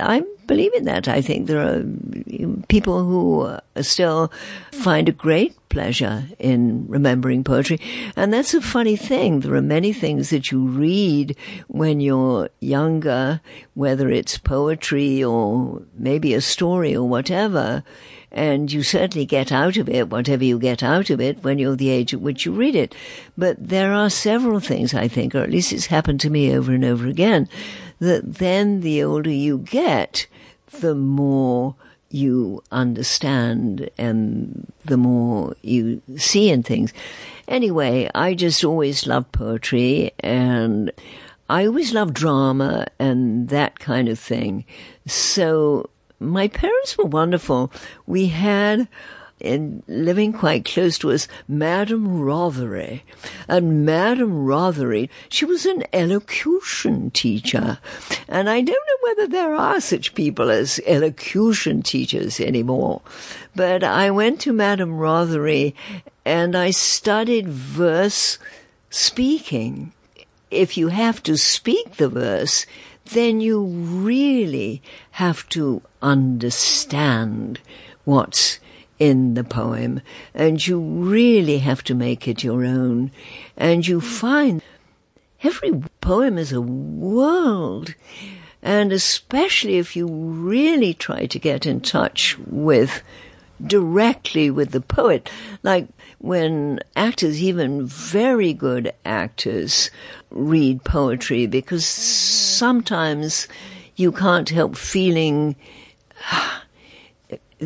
I 0.00 0.22
believe 0.46 0.74
in 0.74 0.84
that. 0.84 1.08
I 1.08 1.20
think 1.20 1.46
there 1.46 1.60
are 1.60 1.84
people 2.68 3.04
who 3.04 3.58
still 3.82 4.32
find 4.72 5.08
a 5.08 5.12
great 5.12 5.56
pleasure 5.68 6.24
in 6.38 6.86
remembering 6.88 7.42
poetry. 7.42 7.80
And 8.16 8.32
that's 8.32 8.54
a 8.54 8.60
funny 8.60 8.96
thing. 8.96 9.40
There 9.40 9.54
are 9.54 9.62
many 9.62 9.92
things 9.92 10.30
that 10.30 10.50
you 10.50 10.66
read 10.66 11.36
when 11.68 12.00
you're 12.00 12.48
younger, 12.60 13.40
whether 13.74 14.08
it's 14.08 14.38
poetry 14.38 15.24
or 15.24 15.82
maybe 15.96 16.34
a 16.34 16.40
story 16.40 16.94
or 16.94 17.08
whatever. 17.08 17.82
And 18.30 18.70
you 18.72 18.82
certainly 18.82 19.26
get 19.26 19.52
out 19.52 19.76
of 19.76 19.88
it 19.88 20.10
whatever 20.10 20.44
you 20.44 20.58
get 20.58 20.82
out 20.82 21.08
of 21.10 21.20
it 21.20 21.44
when 21.44 21.58
you're 21.58 21.76
the 21.76 21.90
age 21.90 22.12
at 22.12 22.20
which 22.20 22.44
you 22.44 22.52
read 22.52 22.74
it. 22.74 22.94
But 23.38 23.56
there 23.58 23.92
are 23.92 24.10
several 24.10 24.58
things, 24.60 24.92
I 24.92 25.06
think, 25.06 25.34
or 25.34 25.42
at 25.42 25.50
least 25.50 25.72
it's 25.72 25.86
happened 25.86 26.20
to 26.20 26.30
me 26.30 26.54
over 26.56 26.72
and 26.72 26.84
over 26.84 27.06
again, 27.06 27.48
that 27.98 28.34
then 28.34 28.80
the 28.80 29.02
older 29.02 29.30
you 29.30 29.58
get, 29.58 30.26
the 30.80 30.94
more 30.94 31.74
you 32.10 32.62
understand 32.70 33.90
and 33.98 34.72
the 34.84 34.96
more 34.96 35.56
you 35.62 36.00
see 36.16 36.48
in 36.48 36.62
things. 36.62 36.92
Anyway, 37.48 38.08
I 38.14 38.34
just 38.34 38.64
always 38.64 39.06
loved 39.06 39.32
poetry 39.32 40.12
and 40.20 40.92
I 41.50 41.66
always 41.66 41.92
loved 41.92 42.14
drama 42.14 42.86
and 42.98 43.48
that 43.48 43.80
kind 43.80 44.08
of 44.08 44.18
thing. 44.18 44.64
So 45.06 45.90
my 46.20 46.48
parents 46.48 46.96
were 46.96 47.04
wonderful. 47.04 47.72
We 48.06 48.28
had 48.28 48.88
and 49.44 49.82
living 49.86 50.32
quite 50.32 50.64
close 50.64 50.98
to 50.98 51.12
us, 51.12 51.28
Madame 51.46 52.20
Rothery. 52.20 53.02
And 53.48 53.84
Madame 53.84 54.44
Rothery, 54.44 55.08
she 55.28 55.44
was 55.44 55.66
an 55.66 55.84
elocution 55.92 57.10
teacher. 57.10 57.78
And 58.28 58.48
I 58.48 58.60
don't 58.60 58.68
know 58.68 59.08
whether 59.08 59.26
there 59.28 59.54
are 59.54 59.80
such 59.80 60.14
people 60.14 60.50
as 60.50 60.80
elocution 60.86 61.82
teachers 61.82 62.40
anymore. 62.40 63.02
But 63.54 63.84
I 63.84 64.10
went 64.10 64.40
to 64.42 64.52
Madame 64.52 64.98
Rothery 64.98 65.74
and 66.24 66.56
I 66.56 66.70
studied 66.70 67.48
verse 67.48 68.38
speaking. 68.90 69.92
If 70.50 70.76
you 70.76 70.88
have 70.88 71.22
to 71.24 71.36
speak 71.36 71.96
the 71.96 72.08
verse, 72.08 72.66
then 73.12 73.40
you 73.40 73.64
really 73.64 74.82
have 75.12 75.48
to 75.50 75.82
understand 76.00 77.60
what's 78.04 78.58
in 79.04 79.34
the 79.34 79.44
poem, 79.44 80.00
and 80.32 80.66
you 80.66 80.80
really 80.80 81.58
have 81.58 81.84
to 81.84 81.94
make 81.94 82.26
it 82.26 82.42
your 82.42 82.64
own. 82.64 83.10
And 83.54 83.86
you 83.86 84.00
find 84.00 84.62
every 85.42 85.72
poem 86.00 86.38
is 86.38 86.52
a 86.52 86.62
world. 86.62 87.94
And 88.62 88.92
especially 88.92 89.76
if 89.76 89.94
you 89.94 90.06
really 90.06 90.94
try 90.94 91.26
to 91.26 91.38
get 91.38 91.66
in 91.66 91.82
touch 91.82 92.38
with 92.46 93.02
directly 93.64 94.50
with 94.50 94.70
the 94.70 94.80
poet, 94.80 95.30
like 95.62 95.86
when 96.18 96.80
actors, 96.96 97.42
even 97.42 97.86
very 97.86 98.54
good 98.54 98.90
actors, 99.04 99.90
read 100.30 100.82
poetry, 100.82 101.46
because 101.46 101.84
sometimes 101.84 103.48
you 103.96 104.10
can't 104.10 104.48
help 104.48 104.76
feeling 104.76 105.56
ah, 106.32 106.63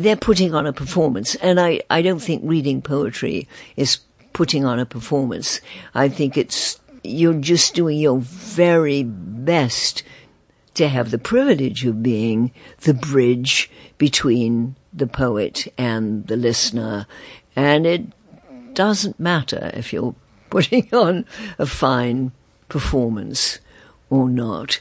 they're 0.03 0.15
putting 0.15 0.53
on 0.53 0.67
a 0.67 0.73
performance. 0.73 1.35
And 1.35 1.59
I, 1.59 1.81
I 1.89 2.01
don't 2.01 2.19
think 2.19 2.41
reading 2.45 2.81
poetry 2.81 3.47
is 3.75 3.99
putting 4.33 4.65
on 4.65 4.79
a 4.79 4.85
performance. 4.85 5.61
I 5.93 6.09
think 6.09 6.37
it's, 6.37 6.79
you're 7.03 7.33
just 7.33 7.75
doing 7.75 7.97
your 7.97 8.19
very 8.19 9.03
best 9.03 10.03
to 10.75 10.87
have 10.87 11.11
the 11.11 11.17
privilege 11.17 11.85
of 11.85 12.03
being 12.03 12.51
the 12.81 12.93
bridge 12.93 13.69
between 13.97 14.75
the 14.93 15.07
poet 15.07 15.71
and 15.77 16.27
the 16.27 16.37
listener. 16.37 17.05
And 17.55 17.85
it 17.85 18.03
doesn't 18.73 19.19
matter 19.19 19.71
if 19.73 19.91
you're 19.91 20.15
putting 20.49 20.87
on 20.93 21.25
a 21.57 21.65
fine 21.65 22.31
performance 22.69 23.59
or 24.09 24.29
not. 24.29 24.79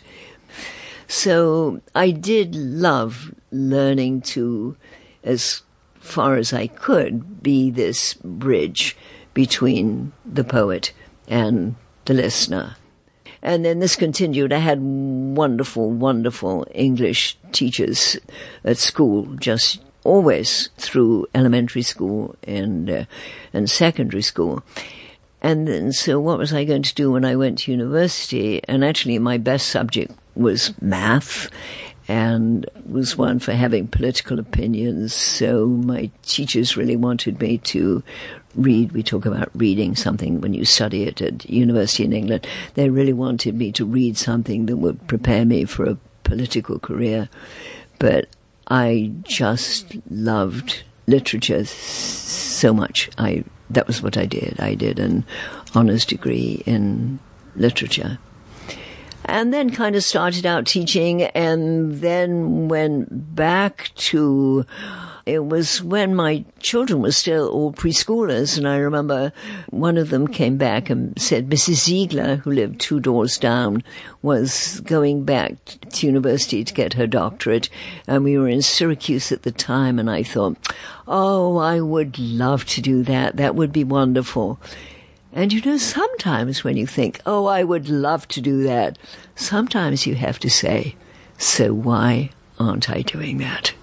So 1.07 1.81
I 1.95 2.11
did 2.11 2.55
love 2.55 3.35
learning 3.51 4.21
to 4.23 4.77
as 5.25 5.63
far 5.95 6.37
as 6.37 6.53
I 6.53 6.67
could, 6.67 7.43
be 7.43 7.71
this 7.71 8.15
bridge 8.15 8.97
between 9.35 10.13
the 10.25 10.45
poet 10.45 10.93
and 11.29 11.77
the 12.07 12.15
listener. 12.15 12.77
And 13.42 13.64
then 13.64 13.79
this 13.79 13.95
continued. 13.95 14.53
I 14.53 14.59
had 14.59 14.81
wonderful, 14.81 15.90
wonderful 15.90 16.66
English 16.75 17.38
teachers 17.53 18.19
at 18.64 18.79
school, 18.79 19.27
just 19.37 19.81
always 20.05 20.71
through 20.77 21.27
elementary 21.35 21.83
school 21.83 22.35
and 22.42 22.90
uh, 22.90 23.05
and 23.53 23.71
secondary 23.71 24.23
school. 24.23 24.64
And 25.40 25.69
then, 25.69 25.92
so 25.92 26.19
what 26.19 26.38
was 26.38 26.53
I 26.53 26.64
going 26.64 26.83
to 26.83 26.95
do 26.95 27.12
when 27.12 27.25
I 27.25 27.37
went 27.37 27.59
to 27.61 27.71
university? 27.71 28.61
And 28.64 28.85
actually, 28.85 29.19
my 29.21 29.38
best 29.38 29.69
subject 29.69 30.12
was 30.35 30.75
math 30.81 31.49
and 32.09 32.66
was 32.88 33.18
one 33.18 33.38
for 33.38 33.53
having 33.53 33.87
political 33.87 34.38
opinions. 34.38 35.12
So 35.12 35.66
my 35.66 36.11
teachers 36.23 36.77
really 36.77 36.97
wanted 36.97 37.40
me 37.40 37.59
to 37.59 38.03
read. 38.55 38.92
We 38.92 39.03
talk 39.03 39.27
about 39.27 39.51
reading 39.55 39.94
something 39.94 40.40
when 40.40 40.55
you 40.55 40.64
study 40.64 41.03
it 41.05 41.21
at 41.21 41.49
university 41.49 42.05
in 42.05 42.14
England. 42.14 42.47
They 42.75 42.88
really 42.88 43.12
wanted 43.12 43.55
me 43.57 43.73
to 43.73 43.85
read 43.85 44.16
something 44.16 44.66
that 44.66 44.79
would 44.79 45.07
prepare 45.07 45.44
me 45.44 45.66
for 45.66 45.85
a 45.85 45.99
political 46.25 46.79
career. 46.79 47.29
But 47.99 48.29
I 48.68 49.12
just 49.23 49.97
loved 50.11 50.83
literature 51.07 51.64
so 51.66 52.73
much. 52.73 53.11
I 53.18 53.44
that 53.71 53.87
was 53.87 54.03
what 54.03 54.16
I 54.16 54.25
did. 54.25 54.59
I 54.61 54.75
did 54.75 54.99
an 54.99 55.25
honors 55.75 56.07
degree 56.07 56.62
in 56.64 57.18
literature 57.55 58.18
and 59.29 59.53
then 59.53 59.71
kind 59.71 59.95
of 59.95 60.03
started 60.03 60.47
out 60.47 60.67
teaching 60.67 61.23
and 61.23 62.01
then 62.01 62.67
went 62.69 63.35
back 63.37 63.91
to 63.95 64.64
it 65.27 65.45
was 65.45 65.83
when 65.83 66.14
my 66.14 66.43
children 66.59 67.03
were 67.03 67.12
still 67.12 67.51
all 67.51 67.71
preschoolers, 67.71 68.57
and 68.57 68.67
I 68.67 68.79
remember 68.79 69.31
one 69.69 69.99
of 69.99 70.09
them 70.09 70.27
came 70.27 70.57
back 70.57 70.88
and 70.88 71.21
said 71.21 71.51
Mrs. 71.51 71.85
Ziegler, 71.85 72.37
who 72.37 72.51
lived 72.51 72.81
two 72.81 72.99
doors 72.99 73.37
down, 73.37 73.83
was 74.23 74.81
going 74.81 75.25
back 75.25 75.57
to 75.91 76.07
university 76.07 76.64
to 76.64 76.73
get 76.73 76.95
her 76.95 77.07
doctorate, 77.07 77.69
and 78.07 78.25
we 78.25 78.38
were 78.38 78.49
in 78.49 78.62
Syracuse 78.62 79.31
at 79.31 79.43
the 79.43 79.53
time, 79.53 79.99
and 79.99 80.11
I 80.11 80.23
thought, 80.23 80.57
oh, 81.07 81.59
I 81.59 81.83
would 81.83 82.19
love 82.19 82.64
to 82.64 82.81
do 82.81 83.03
that. 83.03 83.37
That 83.37 83.55
would 83.55 83.71
be 83.71 83.85
wonderful. 83.85 84.59
And 85.33 85.53
you 85.53 85.61
know, 85.61 85.77
sometimes 85.77 86.64
when 86.64 86.77
you 86.77 86.87
think, 86.87 87.21
oh, 87.27 87.47
I 87.47 87.62
would 87.62 87.88
love 87.88 88.27
to 88.29 88.41
do 88.41 88.62
that, 88.64 88.99
sometimes 89.35 90.07
you 90.07 90.14
have 90.14 90.38
to 90.41 90.51
say, 90.51 90.97
so 91.37 91.73
why 91.73 92.31
aren't 92.59 92.91
I 92.91 93.03
doing 93.03 93.38
that? 93.38 93.75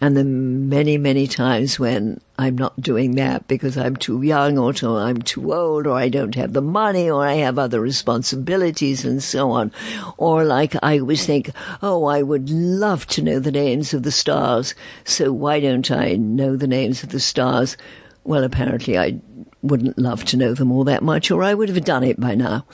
And 0.00 0.16
the 0.16 0.24
many, 0.24 0.98
many 0.98 1.28
times 1.28 1.78
when 1.78 2.20
I'm 2.36 2.58
not 2.58 2.80
doing 2.80 3.14
that 3.14 3.46
because 3.46 3.76
I'm 3.76 3.94
too 3.94 4.22
young 4.22 4.58
or 4.58 4.72
I'm 4.82 5.22
too 5.22 5.54
old 5.54 5.86
or 5.86 5.96
I 5.96 6.08
don't 6.08 6.34
have 6.34 6.54
the 6.54 6.60
money 6.60 7.08
or 7.08 7.24
I 7.24 7.34
have 7.34 7.56
other 7.56 7.80
responsibilities 7.80 9.04
and 9.04 9.22
so 9.22 9.52
on. 9.52 9.70
Or 10.16 10.42
like 10.42 10.74
I 10.82 10.98
always 10.98 11.24
think, 11.24 11.52
oh, 11.82 12.06
I 12.06 12.22
would 12.22 12.50
love 12.50 13.06
to 13.08 13.22
know 13.22 13.38
the 13.38 13.52
names 13.52 13.94
of 13.94 14.02
the 14.02 14.10
stars. 14.10 14.74
So 15.04 15.32
why 15.32 15.60
don't 15.60 15.88
I 15.92 16.14
know 16.14 16.56
the 16.56 16.66
names 16.66 17.04
of 17.04 17.10
the 17.10 17.20
stars? 17.20 17.76
Well, 18.24 18.42
apparently 18.42 18.98
I 18.98 19.20
wouldn't 19.62 19.98
love 19.98 20.24
to 20.24 20.36
know 20.36 20.54
them 20.54 20.72
all 20.72 20.84
that 20.84 21.02
much, 21.02 21.30
or 21.30 21.42
I 21.42 21.54
would 21.54 21.68
have 21.68 21.84
done 21.84 22.02
it 22.02 22.18
by 22.18 22.34
now. 22.34 22.64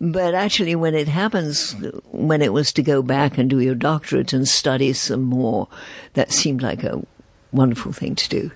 But 0.00 0.34
actually, 0.34 0.76
when 0.76 0.94
it 0.94 1.08
happens, 1.08 1.74
when 2.10 2.42
it 2.42 2.52
was 2.52 2.72
to 2.74 2.82
go 2.82 3.02
back 3.02 3.38
and 3.38 3.50
do 3.50 3.58
your 3.58 3.74
doctorate 3.74 4.32
and 4.32 4.46
study 4.46 4.92
some 4.92 5.22
more, 5.22 5.68
that 6.14 6.32
seemed 6.32 6.62
like 6.62 6.84
a 6.84 7.04
wonderful 7.52 7.92
thing 7.92 8.14
to 8.14 8.28
do. 8.28 8.52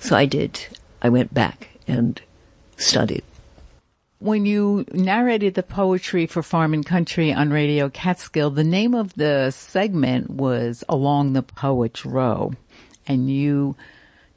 So 0.00 0.16
I 0.16 0.26
did. 0.26 0.66
I 1.00 1.08
went 1.08 1.32
back 1.32 1.70
and 1.88 2.20
studied. 2.76 3.24
When 4.18 4.46
you 4.46 4.86
narrated 4.92 5.54
the 5.54 5.62
poetry 5.62 6.26
for 6.26 6.42
Farm 6.42 6.72
and 6.72 6.84
Country 6.84 7.32
on 7.32 7.50
Radio 7.50 7.90
Catskill, 7.90 8.50
the 8.50 8.64
name 8.64 8.94
of 8.94 9.14
the 9.14 9.50
segment 9.50 10.30
was 10.30 10.82
Along 10.88 11.32
the 11.32 11.42
Poet's 11.42 12.06
Row. 12.06 12.52
And 13.06 13.30
you 13.30 13.76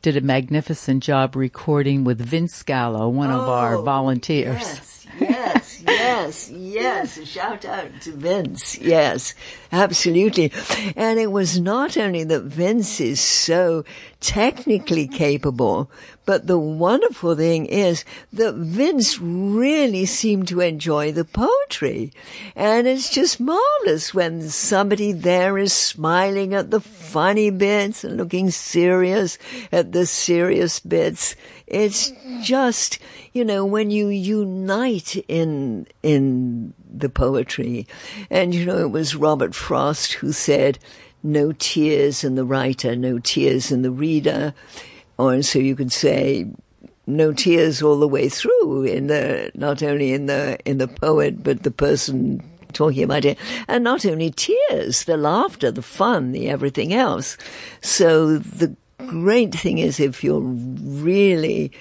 did 0.02 0.16
a 0.16 0.22
magnificent 0.22 1.04
job 1.04 1.36
recording 1.36 2.04
with 2.04 2.20
Vince 2.20 2.64
Gallo, 2.64 3.10
one 3.10 3.32
oh, 3.32 3.42
of 3.42 3.50
our 3.50 3.76
oh, 3.76 3.82
volunteers. 3.82 4.62
Yes, 4.62 5.08
yes, 5.20 5.82
yes, 5.82 6.50
yes. 6.52 7.28
Shout 7.28 7.66
out 7.66 7.90
to 8.02 8.12
Vince. 8.12 8.78
Yes, 8.78 9.34
absolutely. 9.72 10.52
And 10.96 11.20
it 11.20 11.32
was 11.32 11.60
not 11.60 11.98
only 11.98 12.24
that 12.26 12.44
Vince 12.44 13.02
is 13.02 13.20
so 13.20 13.84
technically 14.20 15.08
capable, 15.08 15.90
but 16.26 16.48
the 16.48 16.60
wonderful 16.60 17.36
thing 17.36 17.66
is 17.66 18.04
that 18.34 18.56
Vince 18.56 19.20
really 19.20 20.06
seemed 20.06 20.48
to 20.50 20.60
enjoy 20.60 21.12
the 21.12 21.26
poetry. 21.26 22.12
And 22.56 22.86
it's 22.86 23.10
just 23.10 23.40
marvelous 23.40 24.14
when 24.14 24.50
somebody 24.50 25.12
there 25.12 25.58
is 25.58 25.74
smiling 25.74 26.54
at 26.54 26.70
the 26.70 26.82
funny 27.08 27.50
bits 27.50 28.04
and 28.04 28.18
looking 28.18 28.52
serious 28.52 29.38
at 29.72 29.92
the 29.92 30.06
serious 30.06 30.80
bits. 30.80 31.36
It's 31.66 32.12
just, 32.42 33.00
you 33.34 33.44
know, 33.44 33.66
when 33.66 33.90
you 33.90 34.08
unite 34.08 35.16
in, 35.28 35.88
in 36.04 36.74
the 36.90 37.10
poetry. 37.10 37.88
And, 38.30 38.54
you 38.54 38.66
know, 38.66 38.78
it 38.78 38.92
was 38.92 39.16
Robert 39.16 39.56
Frost 39.56 40.14
who 40.14 40.32
said, 40.32 40.80
no 41.24 41.52
tears 41.52 42.24
in 42.24 42.36
the 42.36 42.46
writer, 42.46 42.96
no 42.96 43.20
tears 43.20 43.72
in 43.72 43.82
the 43.82 43.92
reader 43.92 44.54
or 45.18 45.42
so 45.42 45.60
you 45.60 45.76
could 45.76 45.92
say 45.92 46.48
no 47.06 47.34
tears 47.34 47.82
all 47.82 48.00
the 48.00 48.08
way 48.08 48.30
through 48.30 48.84
in 48.84 49.08
the 49.08 49.52
not 49.56 49.82
only 49.82 50.14
in 50.14 50.28
the 50.28 50.58
in 50.66 50.78
the 50.78 50.88
poet 50.88 51.44
but 51.44 51.64
the 51.64 51.72
person 51.72 52.44
talking 52.74 53.04
about 53.04 53.26
it. 53.26 53.38
And 53.68 53.84
not 53.84 54.06
only 54.06 54.32
tears, 54.32 55.04
the 55.04 55.18
laughter, 55.18 55.72
the 55.72 55.82
fun, 55.82 56.32
the 56.32 56.50
everything 56.50 56.94
else. 56.94 57.38
So 57.82 58.38
the 58.38 58.76
great 59.06 59.54
thing 59.54 59.78
is 59.78 60.00
if 60.00 60.24
you're 60.24 60.42
really 60.42 61.72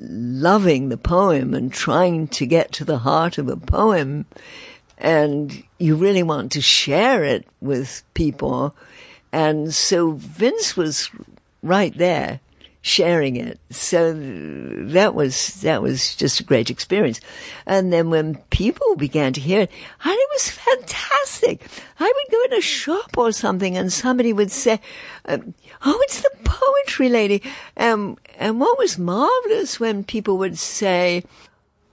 loving 0.00 0.88
the 0.88 0.96
poem 0.96 1.54
and 1.54 1.72
trying 1.72 2.28
to 2.28 2.46
get 2.46 2.72
to 2.72 2.84
the 2.84 2.98
heart 2.98 3.38
of 3.38 3.48
a 3.48 3.56
poem 3.56 4.26
and 4.96 5.62
you 5.78 5.96
really 5.96 6.22
want 6.22 6.52
to 6.52 6.60
share 6.60 7.24
it 7.24 7.46
with 7.60 8.02
people. 8.14 8.74
And 9.32 9.74
so 9.74 10.12
Vince 10.12 10.76
was 10.76 11.10
right 11.62 11.96
there 11.96 12.40
sharing 12.82 13.36
it. 13.36 13.58
So 13.70 14.12
that 14.14 15.14
was, 15.14 15.60
that 15.62 15.82
was 15.82 16.14
just 16.14 16.40
a 16.40 16.44
great 16.44 16.70
experience. 16.70 17.20
And 17.66 17.92
then 17.92 18.10
when 18.10 18.36
people 18.50 18.96
began 18.96 19.32
to 19.34 19.40
hear 19.40 19.62
it, 19.62 19.70
and 20.04 20.14
it 20.14 20.28
was 20.32 20.50
fantastic. 20.50 21.66
I 21.98 22.04
would 22.04 22.32
go 22.32 22.44
in 22.44 22.58
a 22.58 22.62
shop 22.62 23.18
or 23.18 23.32
something 23.32 23.76
and 23.76 23.92
somebody 23.92 24.32
would 24.32 24.50
say, 24.50 24.80
um, 25.24 25.54
Oh, 25.84 25.98
it's 26.02 26.20
the 26.20 26.30
poetry 26.44 27.08
lady. 27.08 27.42
Um, 27.76 28.16
and 28.38 28.60
what 28.60 28.78
was 28.78 28.98
marvelous 28.98 29.78
when 29.78 30.04
people 30.04 30.38
would 30.38 30.58
say, 30.58 31.24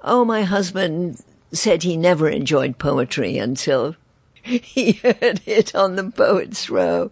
Oh, 0.01 0.23
my 0.23 0.43
husband 0.43 1.21
said 1.51 1.83
he 1.83 1.97
never 1.97 2.29
enjoyed 2.29 2.77
poetry 2.77 3.37
until 3.37 3.95
he 4.43 4.93
heard 4.93 5.41
it 5.45 5.73
on 5.73 5.95
the 5.95 6.11
Poets' 6.11 6.69
Row. 6.69 7.11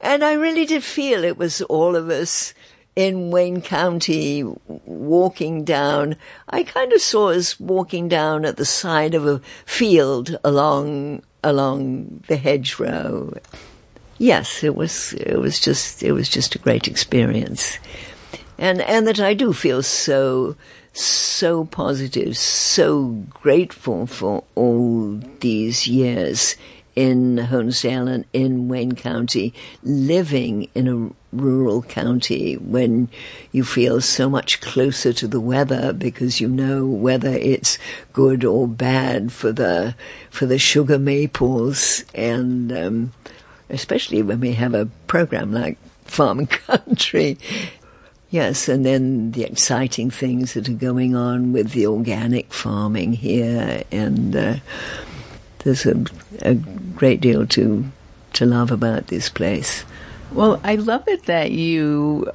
And 0.00 0.24
I 0.24 0.32
really 0.32 0.64
did 0.64 0.82
feel 0.82 1.24
it 1.24 1.36
was 1.36 1.60
all 1.62 1.94
of 1.94 2.08
us 2.08 2.54
in 2.96 3.30
Wayne 3.30 3.60
County 3.62 4.44
walking 4.66 5.64
down. 5.64 6.16
I 6.48 6.62
kind 6.62 6.92
of 6.92 7.00
saw 7.00 7.30
us 7.30 7.58
walking 7.58 8.08
down 8.08 8.44
at 8.44 8.56
the 8.56 8.64
side 8.64 9.14
of 9.14 9.26
a 9.26 9.40
field 9.64 10.38
along 10.44 11.22
along 11.42 12.24
the 12.28 12.36
hedgerow. 12.36 13.34
Yes, 14.18 14.62
it 14.62 14.74
was 14.74 15.14
it 15.14 15.38
was 15.38 15.58
just 15.60 16.02
it 16.02 16.12
was 16.12 16.28
just 16.28 16.54
a 16.54 16.58
great 16.58 16.88
experience. 16.88 17.78
And 18.58 18.82
and 18.82 19.06
that 19.06 19.20
I 19.20 19.34
do 19.34 19.52
feel 19.52 19.82
so 19.82 20.56
so 20.92 21.64
positive, 21.64 22.36
so 22.36 23.24
grateful 23.30 24.06
for 24.06 24.44
all 24.54 25.20
these 25.40 25.86
years 25.86 26.56
in 26.96 27.36
Honesdale 27.36 28.08
and 28.08 28.24
in 28.32 28.68
Wayne 28.68 28.92
County, 28.92 29.54
living 29.82 30.68
in 30.74 30.88
a 30.88 31.19
rural 31.32 31.82
county 31.82 32.54
when 32.56 33.08
you 33.52 33.62
feel 33.62 34.00
so 34.00 34.28
much 34.28 34.60
closer 34.60 35.12
to 35.12 35.28
the 35.28 35.40
weather 35.40 35.92
because 35.92 36.40
you 36.40 36.48
know 36.48 36.84
whether 36.86 37.30
it's 37.30 37.78
good 38.12 38.44
or 38.44 38.66
bad 38.66 39.32
for 39.32 39.52
the 39.52 39.94
for 40.30 40.46
the 40.46 40.58
sugar 40.58 40.98
maples 40.98 42.04
and 42.14 42.72
um, 42.72 43.12
especially 43.68 44.22
when 44.22 44.40
we 44.40 44.52
have 44.52 44.74
a 44.74 44.86
program 45.06 45.52
like 45.52 45.78
Farm 46.04 46.46
Country. 46.46 47.38
Yes, 48.30 48.68
and 48.68 48.86
then 48.86 49.32
the 49.32 49.44
exciting 49.44 50.10
things 50.10 50.54
that 50.54 50.68
are 50.68 50.72
going 50.72 51.16
on 51.16 51.52
with 51.52 51.72
the 51.72 51.86
organic 51.86 52.52
farming 52.52 53.14
here, 53.14 53.82
and 53.90 54.36
uh, 54.36 54.56
there's 55.60 55.84
a, 55.84 56.04
a 56.42 56.54
great 56.54 57.20
deal 57.20 57.46
to 57.48 57.90
to 58.34 58.46
love 58.46 58.70
about 58.70 59.08
this 59.08 59.28
place. 59.28 59.84
Well, 60.32 60.60
I 60.62 60.76
love 60.76 61.08
it 61.08 61.24
that 61.24 61.50
you 61.50 62.30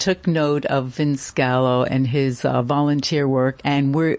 took 0.00 0.26
note 0.26 0.64
of 0.66 0.86
Vince 0.88 1.30
Gallo 1.30 1.84
and 1.84 2.08
his 2.08 2.44
uh, 2.44 2.62
volunteer 2.62 3.28
work, 3.28 3.60
and 3.64 3.94
we're 3.94 4.18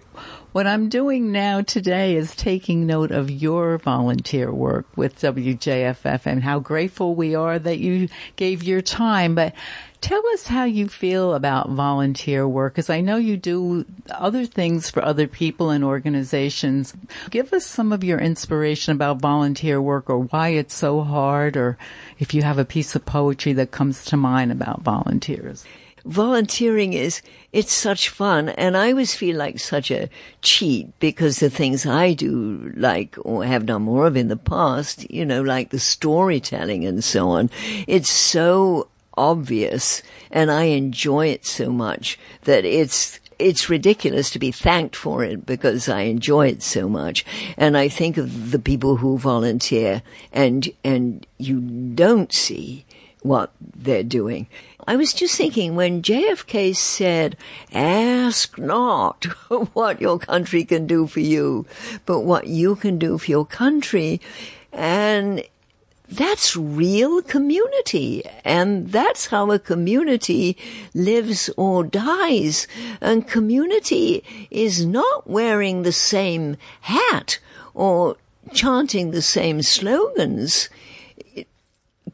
what 0.51 0.65
I'm 0.65 0.89
doing 0.89 1.31
now 1.31 1.61
today 1.61 2.15
is 2.15 2.35
taking 2.35 2.87
note 2.87 3.11
of 3.11 3.29
your 3.29 3.77
volunteer 3.77 4.51
work 4.51 4.87
with 4.95 5.19
WJFF 5.19 6.25
and 6.25 6.43
how 6.43 6.59
grateful 6.59 7.13
we 7.13 7.35
are 7.35 7.59
that 7.59 7.77
you 7.77 8.07
gave 8.35 8.63
your 8.63 8.81
time. 8.81 9.35
But 9.35 9.53
Tell 10.01 10.25
us 10.33 10.47
how 10.47 10.63
you 10.63 10.87
feel 10.87 11.33
about 11.33 11.69
volunteer 11.69 12.47
work, 12.47 12.73
because 12.73 12.89
I 12.89 13.01
know 13.01 13.17
you 13.17 13.35
do 13.35 13.85
other 14.09 14.45
things 14.45 14.89
for 14.89 15.03
other 15.03 15.27
people 15.27 15.71
and 15.71 15.83
organizations. 15.83 16.93
Give 17.29 17.51
us 17.51 17.65
some 17.65 17.91
of 17.91 18.03
your 18.03 18.19
inspiration 18.19 18.93
about 18.93 19.19
volunteer 19.19 19.81
work 19.81 20.09
or 20.09 20.19
why 20.19 20.49
it's 20.49 20.73
so 20.73 21.01
hard, 21.01 21.57
or 21.57 21.77
if 22.17 22.33
you 22.33 22.43
have 22.43 22.57
a 22.57 22.65
piece 22.65 22.95
of 22.95 23.05
poetry 23.05 23.51
that 23.53 23.71
comes 23.71 24.05
to 24.05 24.17
mind 24.17 24.51
about 24.53 24.81
volunteers 24.81 25.65
volunteering 26.05 26.93
is 26.93 27.21
it's 27.51 27.73
such 27.73 28.07
fun 28.09 28.49
and 28.49 28.77
i 28.77 28.89
always 28.89 29.13
feel 29.13 29.35
like 29.35 29.59
such 29.59 29.91
a 29.91 30.09
cheat 30.41 30.87
because 30.99 31.39
the 31.39 31.49
things 31.49 31.85
i 31.85 32.13
do 32.13 32.71
like 32.75 33.15
or 33.23 33.43
have 33.43 33.65
done 33.65 33.81
more 33.81 34.07
of 34.07 34.15
in 34.15 34.29
the 34.29 34.37
past 34.37 35.09
you 35.11 35.25
know 35.25 35.41
like 35.41 35.69
the 35.69 35.77
storytelling 35.77 36.85
and 36.85 37.03
so 37.03 37.29
on 37.29 37.49
it's 37.85 38.09
so 38.09 38.87
obvious 39.19 40.01
and 40.31 40.49
I 40.49 40.63
enjoy 40.63 41.27
it 41.27 41.45
so 41.45 41.69
much 41.69 42.17
that 42.43 42.63
it's 42.65 43.19
it's 43.39 43.69
ridiculous 43.69 44.29
to 44.31 44.39
be 44.39 44.51
thanked 44.51 44.95
for 44.95 45.23
it 45.23 45.45
because 45.45 45.87
I 45.87 46.01
enjoy 46.01 46.47
it 46.47 46.61
so 46.61 46.89
much. 46.89 47.25
And 47.55 47.77
I 47.77 47.87
think 47.87 48.17
of 48.17 48.51
the 48.51 48.59
people 48.59 48.97
who 48.97 49.17
volunteer 49.17 50.03
and, 50.33 50.69
and 50.83 51.25
you 51.37 51.61
don't 51.61 52.33
see 52.33 52.85
what 53.21 53.51
they're 53.59 54.03
doing. 54.03 54.47
I 54.87 54.97
was 54.97 55.13
just 55.13 55.35
thinking 55.35 55.75
when 55.75 56.01
JFK 56.01 56.75
said, 56.75 57.37
ask 57.73 58.57
not 58.57 59.23
what 59.73 60.01
your 60.01 60.19
country 60.19 60.65
can 60.65 60.85
do 60.85 61.07
for 61.07 61.21
you, 61.21 61.65
but 62.05 62.21
what 62.21 62.47
you 62.47 62.75
can 62.75 62.99
do 62.99 63.17
for 63.17 63.31
your 63.31 63.45
country. 63.45 64.19
And 64.73 65.43
that's 66.11 66.55
real 66.55 67.21
community. 67.21 68.23
And 68.43 68.91
that's 68.91 69.27
how 69.27 69.51
a 69.51 69.59
community 69.59 70.57
lives 70.93 71.49
or 71.55 71.83
dies. 71.83 72.67
And 72.99 73.27
community 73.27 74.23
is 74.49 74.85
not 74.85 75.29
wearing 75.29 75.83
the 75.83 75.91
same 75.91 76.57
hat 76.81 77.39
or 77.73 78.17
chanting 78.53 79.11
the 79.11 79.21
same 79.21 79.61
slogans. 79.61 80.69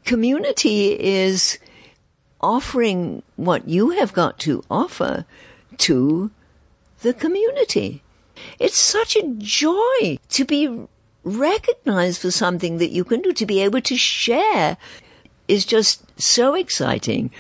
Community 0.04 1.00
is 1.00 1.58
offering 2.42 3.24
what 3.38 3.68
you 3.68 3.92
have 3.92 4.14
got 4.14 4.38
to 4.40 4.64
offer 4.70 5.26
to 5.78 6.32
the 7.02 7.14
community. 7.14 8.04
It's 8.60 8.78
such 8.78 9.16
a 9.16 9.34
joy 9.38 10.20
to 10.30 10.46
be 10.46 10.88
recognized 11.26 12.22
for 12.22 12.32
something 12.32 12.78
that 12.78 12.92
you 12.92 13.04
can 13.04 13.22
do, 13.22 13.34
to 13.34 13.46
be 13.46 13.62
able 13.62 13.82
to 13.82 13.98
share 13.98 14.78
is 15.48 15.66
just 15.66 16.20
so 16.20 16.54
exciting. 16.56 17.32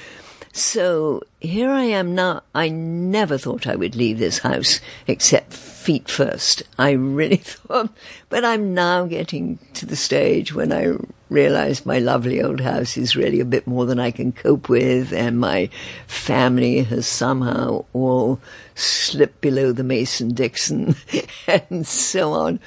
So 0.51 1.21
here 1.41 1.69
I 1.69 1.83
am 1.83 2.15
now. 2.15 2.41
I 2.53 2.69
never 2.69 3.37
thought 3.37 3.67
I 3.67 3.75
would 3.75 3.95
leave 3.95 4.19
this 4.19 4.39
house 4.39 4.79
except 5.05 5.53
feet 5.53 6.09
first. 6.09 6.63
I 6.79 6.91
really 6.91 7.35
thought, 7.43 7.89
but 8.29 8.45
I'm 8.45 8.73
now 8.73 9.05
getting 9.05 9.59
to 9.73 9.85
the 9.85 9.95
stage 9.95 10.53
when 10.53 10.71
I 10.71 10.95
realize 11.29 11.85
my 11.85 11.99
lovely 11.99 12.41
old 12.41 12.61
house 12.61 12.97
is 12.97 13.15
really 13.15 13.39
a 13.39 13.45
bit 13.45 13.67
more 13.67 13.85
than 13.85 13.99
I 13.99 14.11
can 14.11 14.31
cope 14.31 14.69
with 14.69 15.11
and 15.11 15.39
my 15.39 15.69
family 16.07 16.83
has 16.83 17.05
somehow 17.05 17.83
all 17.93 18.39
slipped 18.75 19.41
below 19.41 19.71
the 19.71 19.83
Mason 19.83 20.33
Dixon 20.33 20.95
and 21.47 21.85
so 21.85 22.31
on. 22.31 22.59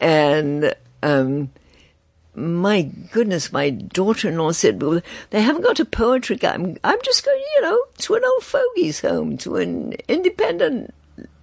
And, 0.00 0.74
um, 1.02 1.50
my 2.34 2.82
goodness, 3.12 3.52
my 3.52 3.70
daughter-in-law 3.70 4.52
said, 4.52 4.82
well, 4.82 5.02
they 5.30 5.42
haven't 5.42 5.62
got 5.62 5.80
a 5.80 5.84
poetry 5.84 6.36
guy. 6.36 6.54
I'm, 6.54 6.76
I'm 6.82 6.98
just 7.02 7.24
going, 7.24 7.42
you 7.56 7.62
know, 7.62 7.78
to 7.98 8.14
an 8.14 8.22
old 8.24 8.44
fogey's 8.44 9.00
home, 9.00 9.36
to 9.38 9.56
an 9.56 9.94
independent 10.08 10.94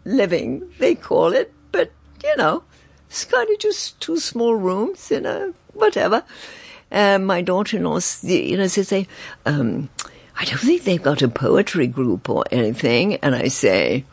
living, 0.05 0.69
they 0.79 0.95
call 0.95 1.33
it. 1.33 1.53
But, 1.71 1.91
you 2.23 2.35
know, 2.37 2.63
it's 3.09 3.25
kind 3.25 3.49
of 3.49 3.59
just 3.59 3.99
two 4.01 4.17
small 4.17 4.55
rooms 4.55 5.11
in 5.11 5.25
a 5.25 5.53
whatever. 5.73 6.23
And 6.89 7.27
my 7.27 7.41
daughter-in-law, 7.41 7.99
you 8.23 8.57
know, 8.57 8.67
says, 8.67 8.89
they, 8.89 9.07
um, 9.45 9.89
I 10.39 10.45
don't 10.45 10.59
think 10.59 10.83
they've 10.83 11.01
got 11.01 11.21
a 11.21 11.27
poetry 11.27 11.87
group 11.87 12.29
or 12.29 12.45
anything. 12.49 13.15
And 13.15 13.35
I 13.35 13.49
say, 13.49 14.05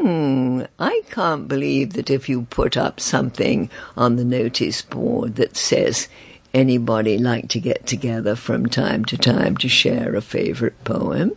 Hmm, 0.00 0.62
I 0.78 1.02
can't 1.10 1.46
believe 1.46 1.92
that 1.92 2.08
if 2.08 2.26
you 2.26 2.42
put 2.48 2.74
up 2.74 3.00
something 3.00 3.68
on 3.98 4.16
the 4.16 4.24
notice 4.24 4.80
board 4.80 5.34
that 5.36 5.58
says 5.58 6.08
anybody 6.54 7.18
like 7.18 7.50
to 7.50 7.60
get 7.60 7.86
together 7.86 8.34
from 8.34 8.64
time 8.66 9.04
to 9.04 9.18
time 9.18 9.58
to 9.58 9.68
share 9.68 10.14
a 10.14 10.22
favorite 10.22 10.82
poem, 10.84 11.32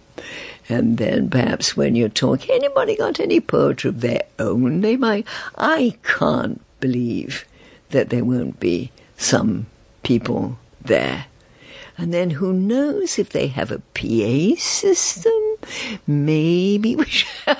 and 0.69 0.97
then 0.97 1.29
perhaps 1.29 1.75
when 1.75 1.95
you're 1.95 2.07
talking, 2.07 2.55
anybody 2.55 2.95
got 2.95 3.19
any 3.19 3.41
poetry 3.41 3.89
of 3.89 3.99
their 3.99 4.23
own 4.39 4.79
they 4.79 4.95
might. 4.95 5.27
I 5.57 5.97
can't 6.03 6.61
believe 6.79 7.43
that 7.89 8.11
there 8.11 8.23
won't 8.23 8.61
be 8.61 8.91
some 9.17 9.65
people 10.03 10.57
there. 10.81 11.25
And 11.97 12.13
then 12.13 12.29
who 12.31 12.53
knows 12.53 13.19
if 13.19 13.29
they 13.29 13.47
have 13.47 13.71
a 13.71 13.79
PA 13.93 14.55
system? 14.57 15.33
Maybe 16.07 16.95
we 16.95 17.05
should. 17.07 17.57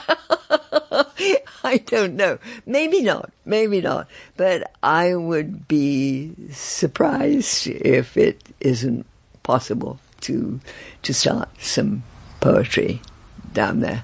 I 1.63 1.77
don't 1.86 2.15
know. 2.15 2.39
Maybe 2.65 3.01
not. 3.01 3.32
Maybe 3.45 3.82
not. 3.82 4.08
But 4.38 4.71
I 4.82 5.15
would 5.15 5.67
be 5.67 6.34
surprised 6.51 7.67
if 7.67 8.17
it 8.17 8.41
isn't 8.60 9.06
possible 9.43 9.99
to 10.21 10.60
to 11.03 11.13
start 11.13 11.49
some 11.60 12.03
poetry 12.39 13.01
down 13.53 13.79
there. 13.79 14.03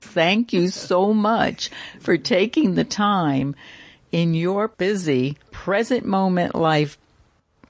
Thank 0.00 0.52
you 0.52 0.68
so 0.68 1.12
much 1.12 1.70
for 2.00 2.16
taking 2.16 2.74
the 2.74 2.84
time 2.84 3.56
in 4.12 4.34
your 4.34 4.68
busy 4.68 5.36
present 5.50 6.06
moment 6.06 6.54
life 6.54 6.96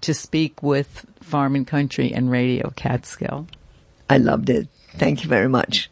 to 0.03 0.13
speak 0.13 0.63
with 0.63 1.07
Farm 1.23 1.55
and 1.55 1.67
Country 1.67 2.13
and 2.13 2.31
Radio 2.31 2.71
Catskill. 2.77 3.47
I 4.11 4.19
loved 4.19 4.51
it. 4.51 4.69
Thank 4.97 5.23
you 5.23 5.31
very 5.31 5.49
much. 5.49 5.89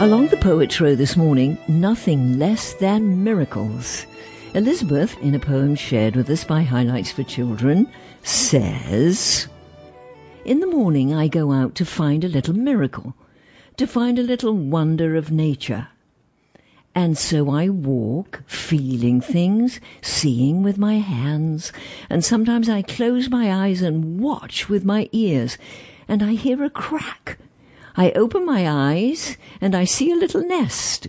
Along 0.00 0.28
the 0.28 0.38
Poets' 0.38 0.80
Row 0.80 0.94
this 0.94 1.14
morning, 1.14 1.58
nothing 1.68 2.38
less 2.38 2.72
than 2.72 3.22
miracles. 3.22 4.06
Elizabeth, 4.54 5.14
in 5.20 5.34
a 5.34 5.38
poem 5.38 5.74
shared 5.74 6.16
with 6.16 6.30
us 6.30 6.42
by 6.42 6.62
Highlights 6.62 7.12
for 7.12 7.22
Children, 7.22 7.86
says, 8.22 9.46
In 10.46 10.60
the 10.60 10.66
morning 10.66 11.12
I 11.12 11.28
go 11.28 11.52
out 11.52 11.74
to 11.74 11.84
find 11.84 12.24
a 12.24 12.28
little 12.28 12.54
miracle, 12.54 13.14
to 13.76 13.86
find 13.86 14.18
a 14.18 14.22
little 14.22 14.54
wonder 14.54 15.16
of 15.16 15.30
nature. 15.30 15.88
And 16.94 17.18
so 17.18 17.50
I 17.50 17.68
walk, 17.68 18.42
feeling 18.46 19.20
things, 19.20 19.80
seeing 20.00 20.62
with 20.62 20.78
my 20.78 20.94
hands, 20.94 21.74
and 22.08 22.24
sometimes 22.24 22.70
I 22.70 22.80
close 22.80 23.28
my 23.28 23.66
eyes 23.66 23.82
and 23.82 24.18
watch 24.18 24.66
with 24.66 24.82
my 24.82 25.10
ears, 25.12 25.58
and 26.08 26.22
I 26.22 26.32
hear 26.32 26.64
a 26.64 26.70
crack 26.70 27.36
I 27.96 28.12
open 28.12 28.44
my 28.44 28.68
eyes 28.68 29.36
and 29.60 29.74
I 29.74 29.84
see 29.84 30.10
a 30.10 30.16
little 30.16 30.42
nest. 30.42 31.08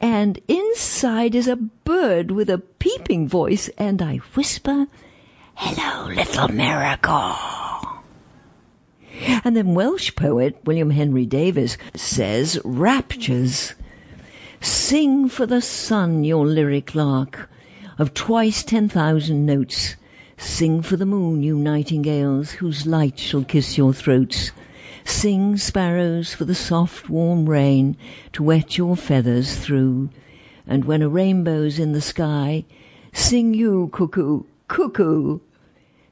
And 0.00 0.38
inside 0.48 1.34
is 1.34 1.48
a 1.48 1.56
bird 1.56 2.30
with 2.30 2.50
a 2.50 2.58
peeping 2.58 3.26
voice, 3.26 3.70
and 3.78 4.02
I 4.02 4.16
whisper, 4.34 4.86
Hello, 5.54 6.08
little 6.08 6.48
miracle. 6.48 7.34
And 9.44 9.56
then 9.56 9.74
Welsh 9.74 10.14
poet 10.14 10.58
William 10.64 10.90
Henry 10.90 11.24
Davies 11.24 11.78
says, 11.94 12.60
Raptures. 12.64 13.74
Sing 14.60 15.28
for 15.28 15.46
the 15.46 15.62
sun 15.62 16.24
your 16.24 16.46
lyric 16.46 16.94
lark 16.94 17.48
of 17.98 18.14
twice 18.14 18.62
ten 18.62 18.88
thousand 18.88 19.46
notes. 19.46 19.96
Sing 20.36 20.82
for 20.82 20.96
the 20.96 21.06
moon, 21.06 21.42
you 21.42 21.56
nightingales, 21.56 22.50
whose 22.52 22.86
light 22.86 23.18
shall 23.18 23.44
kiss 23.44 23.78
your 23.78 23.92
throats. 23.92 24.50
Sing, 25.04 25.56
sparrows, 25.56 26.32
for 26.32 26.44
the 26.44 26.54
soft 26.54 27.10
warm 27.10 27.48
rain 27.48 27.96
to 28.32 28.42
wet 28.42 28.78
your 28.78 28.96
feathers 28.96 29.56
through. 29.56 30.08
And 30.66 30.86
when 30.86 31.02
a 31.02 31.08
rainbow's 31.08 31.78
in 31.78 31.92
the 31.92 32.00
sky, 32.00 32.64
sing 33.12 33.52
you, 33.52 33.90
cuckoo, 33.92 34.44
cuckoo. 34.66 35.40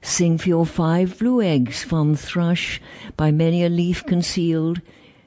Sing 0.02 0.36
for 0.36 0.48
your 0.48 0.66
five 0.66 1.18
blue 1.18 1.40
eggs, 1.40 1.82
fond 1.82 2.20
thrush, 2.20 2.80
by 3.16 3.30
many 3.30 3.64
a 3.64 3.68
leaf 3.68 4.04
concealed. 4.04 4.80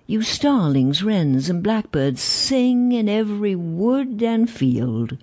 You 0.06 0.22
starlings, 0.22 1.04
wrens, 1.04 1.50
and 1.50 1.64
blackbirds, 1.64 2.22
sing 2.22 2.92
in 2.92 3.10
every 3.10 3.56
wood 3.56 4.22
and 4.22 4.50
field 4.50 5.18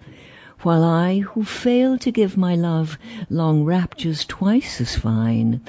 while 0.64 0.84
I, 0.84 1.20
who 1.20 1.44
fail 1.44 1.98
to 1.98 2.12
give 2.12 2.36
my 2.36 2.54
love 2.54 2.96
long 3.28 3.64
raptures 3.64 4.24
twice 4.24 4.80
as 4.80 4.94
fine, 4.94 5.60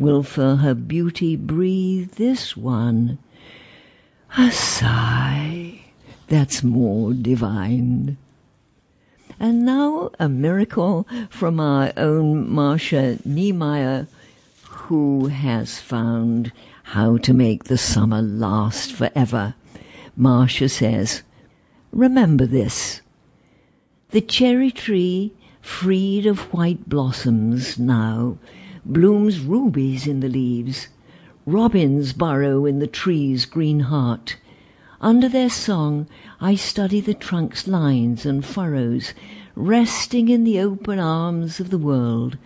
will 0.00 0.22
for 0.22 0.56
her 0.56 0.74
beauty 0.74 1.36
breathe 1.36 2.12
this 2.12 2.56
one, 2.56 3.18
a 4.38 4.50
sigh 4.50 5.78
that's 6.26 6.64
more 6.64 7.12
divine. 7.12 8.16
And 9.38 9.66
now 9.66 10.10
a 10.18 10.28
miracle 10.28 11.06
from 11.28 11.60
our 11.60 11.92
own 11.98 12.50
Marcia 12.50 13.18
Niemeyer, 13.26 14.06
who 14.68 15.26
has 15.26 15.78
found 15.78 16.50
how 16.82 17.18
to 17.18 17.34
make 17.34 17.64
the 17.64 17.78
summer 17.78 18.22
last 18.22 18.92
forever. 18.92 19.54
Marcia 20.16 20.68
says, 20.70 21.22
Remember 21.92 22.46
this. 22.46 23.02
The 24.10 24.20
cherry 24.22 24.70
tree, 24.70 25.32
freed 25.60 26.24
of 26.26 26.52
white 26.54 26.88
blossoms 26.88 27.78
now, 27.78 28.38
blooms 28.84 29.40
rubies 29.40 30.06
in 30.06 30.20
the 30.20 30.28
leaves. 30.28 30.88
Robins 31.46 32.12
burrow 32.12 32.66
in 32.66 32.78
the 32.78 32.86
tree's 32.86 33.44
green 33.44 33.80
heart. 33.80 34.36
Under 35.00 35.28
their 35.28 35.48
song 35.48 36.06
I 36.40 36.54
study 36.54 37.00
the 37.00 37.14
trunk's 37.14 37.66
lines 37.66 38.26
and 38.26 38.44
furrows, 38.44 39.14
resting 39.54 40.28
in 40.28 40.44
the 40.44 40.60
open 40.60 40.98
arms 40.98 41.58
of 41.60 41.70
the 41.70 41.78
world, 41.78 42.36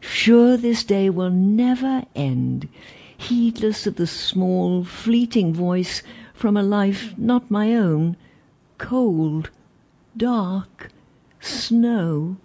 sure 0.00 0.56
this 0.56 0.84
day 0.84 1.10
will 1.10 1.30
never 1.30 2.04
end, 2.14 2.68
heedless 3.16 3.86
of 3.86 3.96
the 3.96 4.06
small, 4.06 4.84
fleeting 4.84 5.52
voice 5.52 6.02
from 6.32 6.56
a 6.56 6.62
life 6.62 7.14
not 7.16 7.50
my 7.50 7.74
own, 7.74 8.16
cold, 8.78 9.50
dark, 10.16 10.90
snow. 11.40 12.36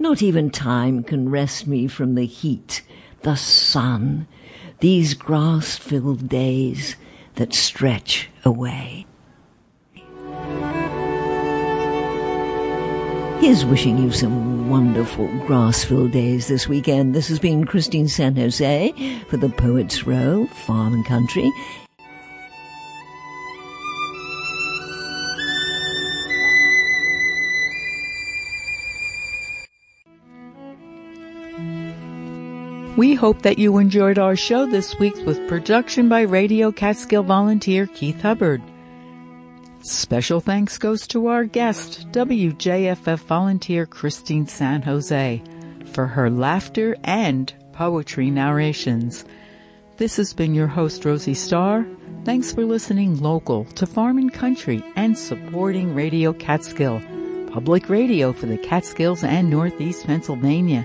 Not 0.00 0.22
even 0.22 0.50
time 0.50 1.02
can 1.02 1.28
wrest 1.28 1.66
me 1.66 1.88
from 1.88 2.14
the 2.14 2.24
heat, 2.24 2.82
the 3.22 3.34
sun, 3.34 4.28
these 4.78 5.14
grass 5.14 5.76
filled 5.76 6.28
days 6.28 6.94
that 7.34 7.52
stretch 7.52 8.28
away. 8.44 9.06
Here's 13.40 13.64
wishing 13.64 13.98
you 13.98 14.12
some 14.12 14.68
wonderful 14.68 15.26
grass 15.46 15.84
filled 15.84 16.12
days 16.12 16.46
this 16.46 16.68
weekend. 16.68 17.14
This 17.14 17.28
has 17.28 17.40
been 17.40 17.64
Christine 17.64 18.08
San 18.08 18.36
Jose 18.36 18.92
for 19.28 19.36
the 19.36 19.48
Poets 19.48 20.06
Row, 20.06 20.46
Farm 20.66 20.92
and 20.92 21.06
Country. 21.06 21.50
We 32.98 33.14
hope 33.14 33.42
that 33.42 33.60
you 33.60 33.78
enjoyed 33.78 34.18
our 34.18 34.34
show 34.34 34.66
this 34.66 34.98
week 34.98 35.14
with 35.24 35.46
production 35.46 36.08
by 36.08 36.22
Radio 36.22 36.72
Catskill 36.72 37.22
volunteer 37.22 37.86
Keith 37.86 38.20
Hubbard. 38.20 38.60
Special 39.82 40.40
thanks 40.40 40.78
goes 40.78 41.06
to 41.06 41.28
our 41.28 41.44
guest, 41.44 42.10
WJFF 42.10 43.20
volunteer 43.20 43.86
Christine 43.86 44.48
San 44.48 44.82
Jose, 44.82 45.40
for 45.92 46.08
her 46.08 46.28
laughter 46.28 46.96
and 47.04 47.54
poetry 47.72 48.32
narrations. 48.32 49.24
This 49.98 50.16
has 50.16 50.34
been 50.34 50.52
your 50.52 50.66
host, 50.66 51.04
Rosie 51.04 51.34
Starr. 51.34 51.86
Thanks 52.24 52.52
for 52.52 52.64
listening 52.64 53.20
local 53.20 53.64
to 53.76 53.86
Farm 53.86 54.18
and 54.18 54.34
Country 54.34 54.82
and 54.96 55.16
supporting 55.16 55.94
Radio 55.94 56.32
Catskill, 56.32 57.00
public 57.52 57.88
radio 57.88 58.32
for 58.32 58.46
the 58.46 58.58
Catskills 58.58 59.22
and 59.22 59.48
Northeast 59.48 60.04
Pennsylvania. 60.04 60.84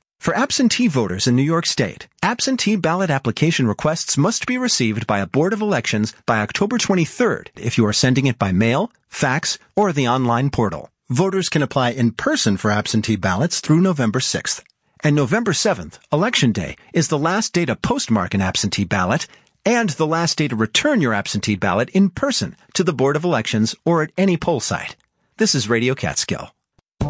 For 0.21 0.37
absentee 0.37 0.87
voters 0.87 1.25
in 1.25 1.35
New 1.35 1.41
York 1.41 1.65
State, 1.65 2.07
absentee 2.21 2.75
ballot 2.75 3.09
application 3.09 3.65
requests 3.65 4.19
must 4.19 4.45
be 4.45 4.55
received 4.55 5.07
by 5.07 5.17
a 5.17 5.25
Board 5.25 5.51
of 5.51 5.63
Elections 5.63 6.13
by 6.27 6.41
October 6.41 6.77
23rd 6.77 7.47
if 7.55 7.75
you 7.75 7.87
are 7.87 7.91
sending 7.91 8.27
it 8.27 8.37
by 8.37 8.51
mail, 8.51 8.91
fax, 9.09 9.57
or 9.75 9.91
the 9.91 10.07
online 10.07 10.51
portal. 10.51 10.91
Voters 11.09 11.49
can 11.49 11.63
apply 11.63 11.93
in 11.93 12.11
person 12.11 12.55
for 12.55 12.69
absentee 12.69 13.15
ballots 13.15 13.61
through 13.61 13.81
November 13.81 14.19
6th. 14.19 14.61
And 15.03 15.15
November 15.15 15.53
7th, 15.53 15.97
Election 16.13 16.51
Day, 16.51 16.75
is 16.93 17.07
the 17.07 17.17
last 17.17 17.51
day 17.51 17.65
to 17.65 17.75
postmark 17.75 18.35
an 18.35 18.41
absentee 18.41 18.83
ballot 18.83 19.25
and 19.65 19.89
the 19.89 20.05
last 20.05 20.37
day 20.37 20.47
to 20.47 20.55
return 20.55 21.01
your 21.01 21.15
absentee 21.15 21.55
ballot 21.55 21.89
in 21.95 22.11
person 22.11 22.55
to 22.75 22.83
the 22.83 22.93
Board 22.93 23.15
of 23.15 23.23
Elections 23.23 23.73
or 23.85 24.03
at 24.03 24.11
any 24.19 24.37
poll 24.37 24.59
site. 24.59 24.95
This 25.37 25.55
is 25.55 25.67
Radio 25.67 25.95
Catskill. 25.95 26.51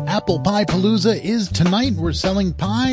Apple 0.08 0.40
Pie 0.40 0.66
Palooza 0.66 1.22
is 1.24 1.50
tonight. 1.50 1.94
We're 1.94 2.14
selling 2.14 2.54
pie 2.54 2.90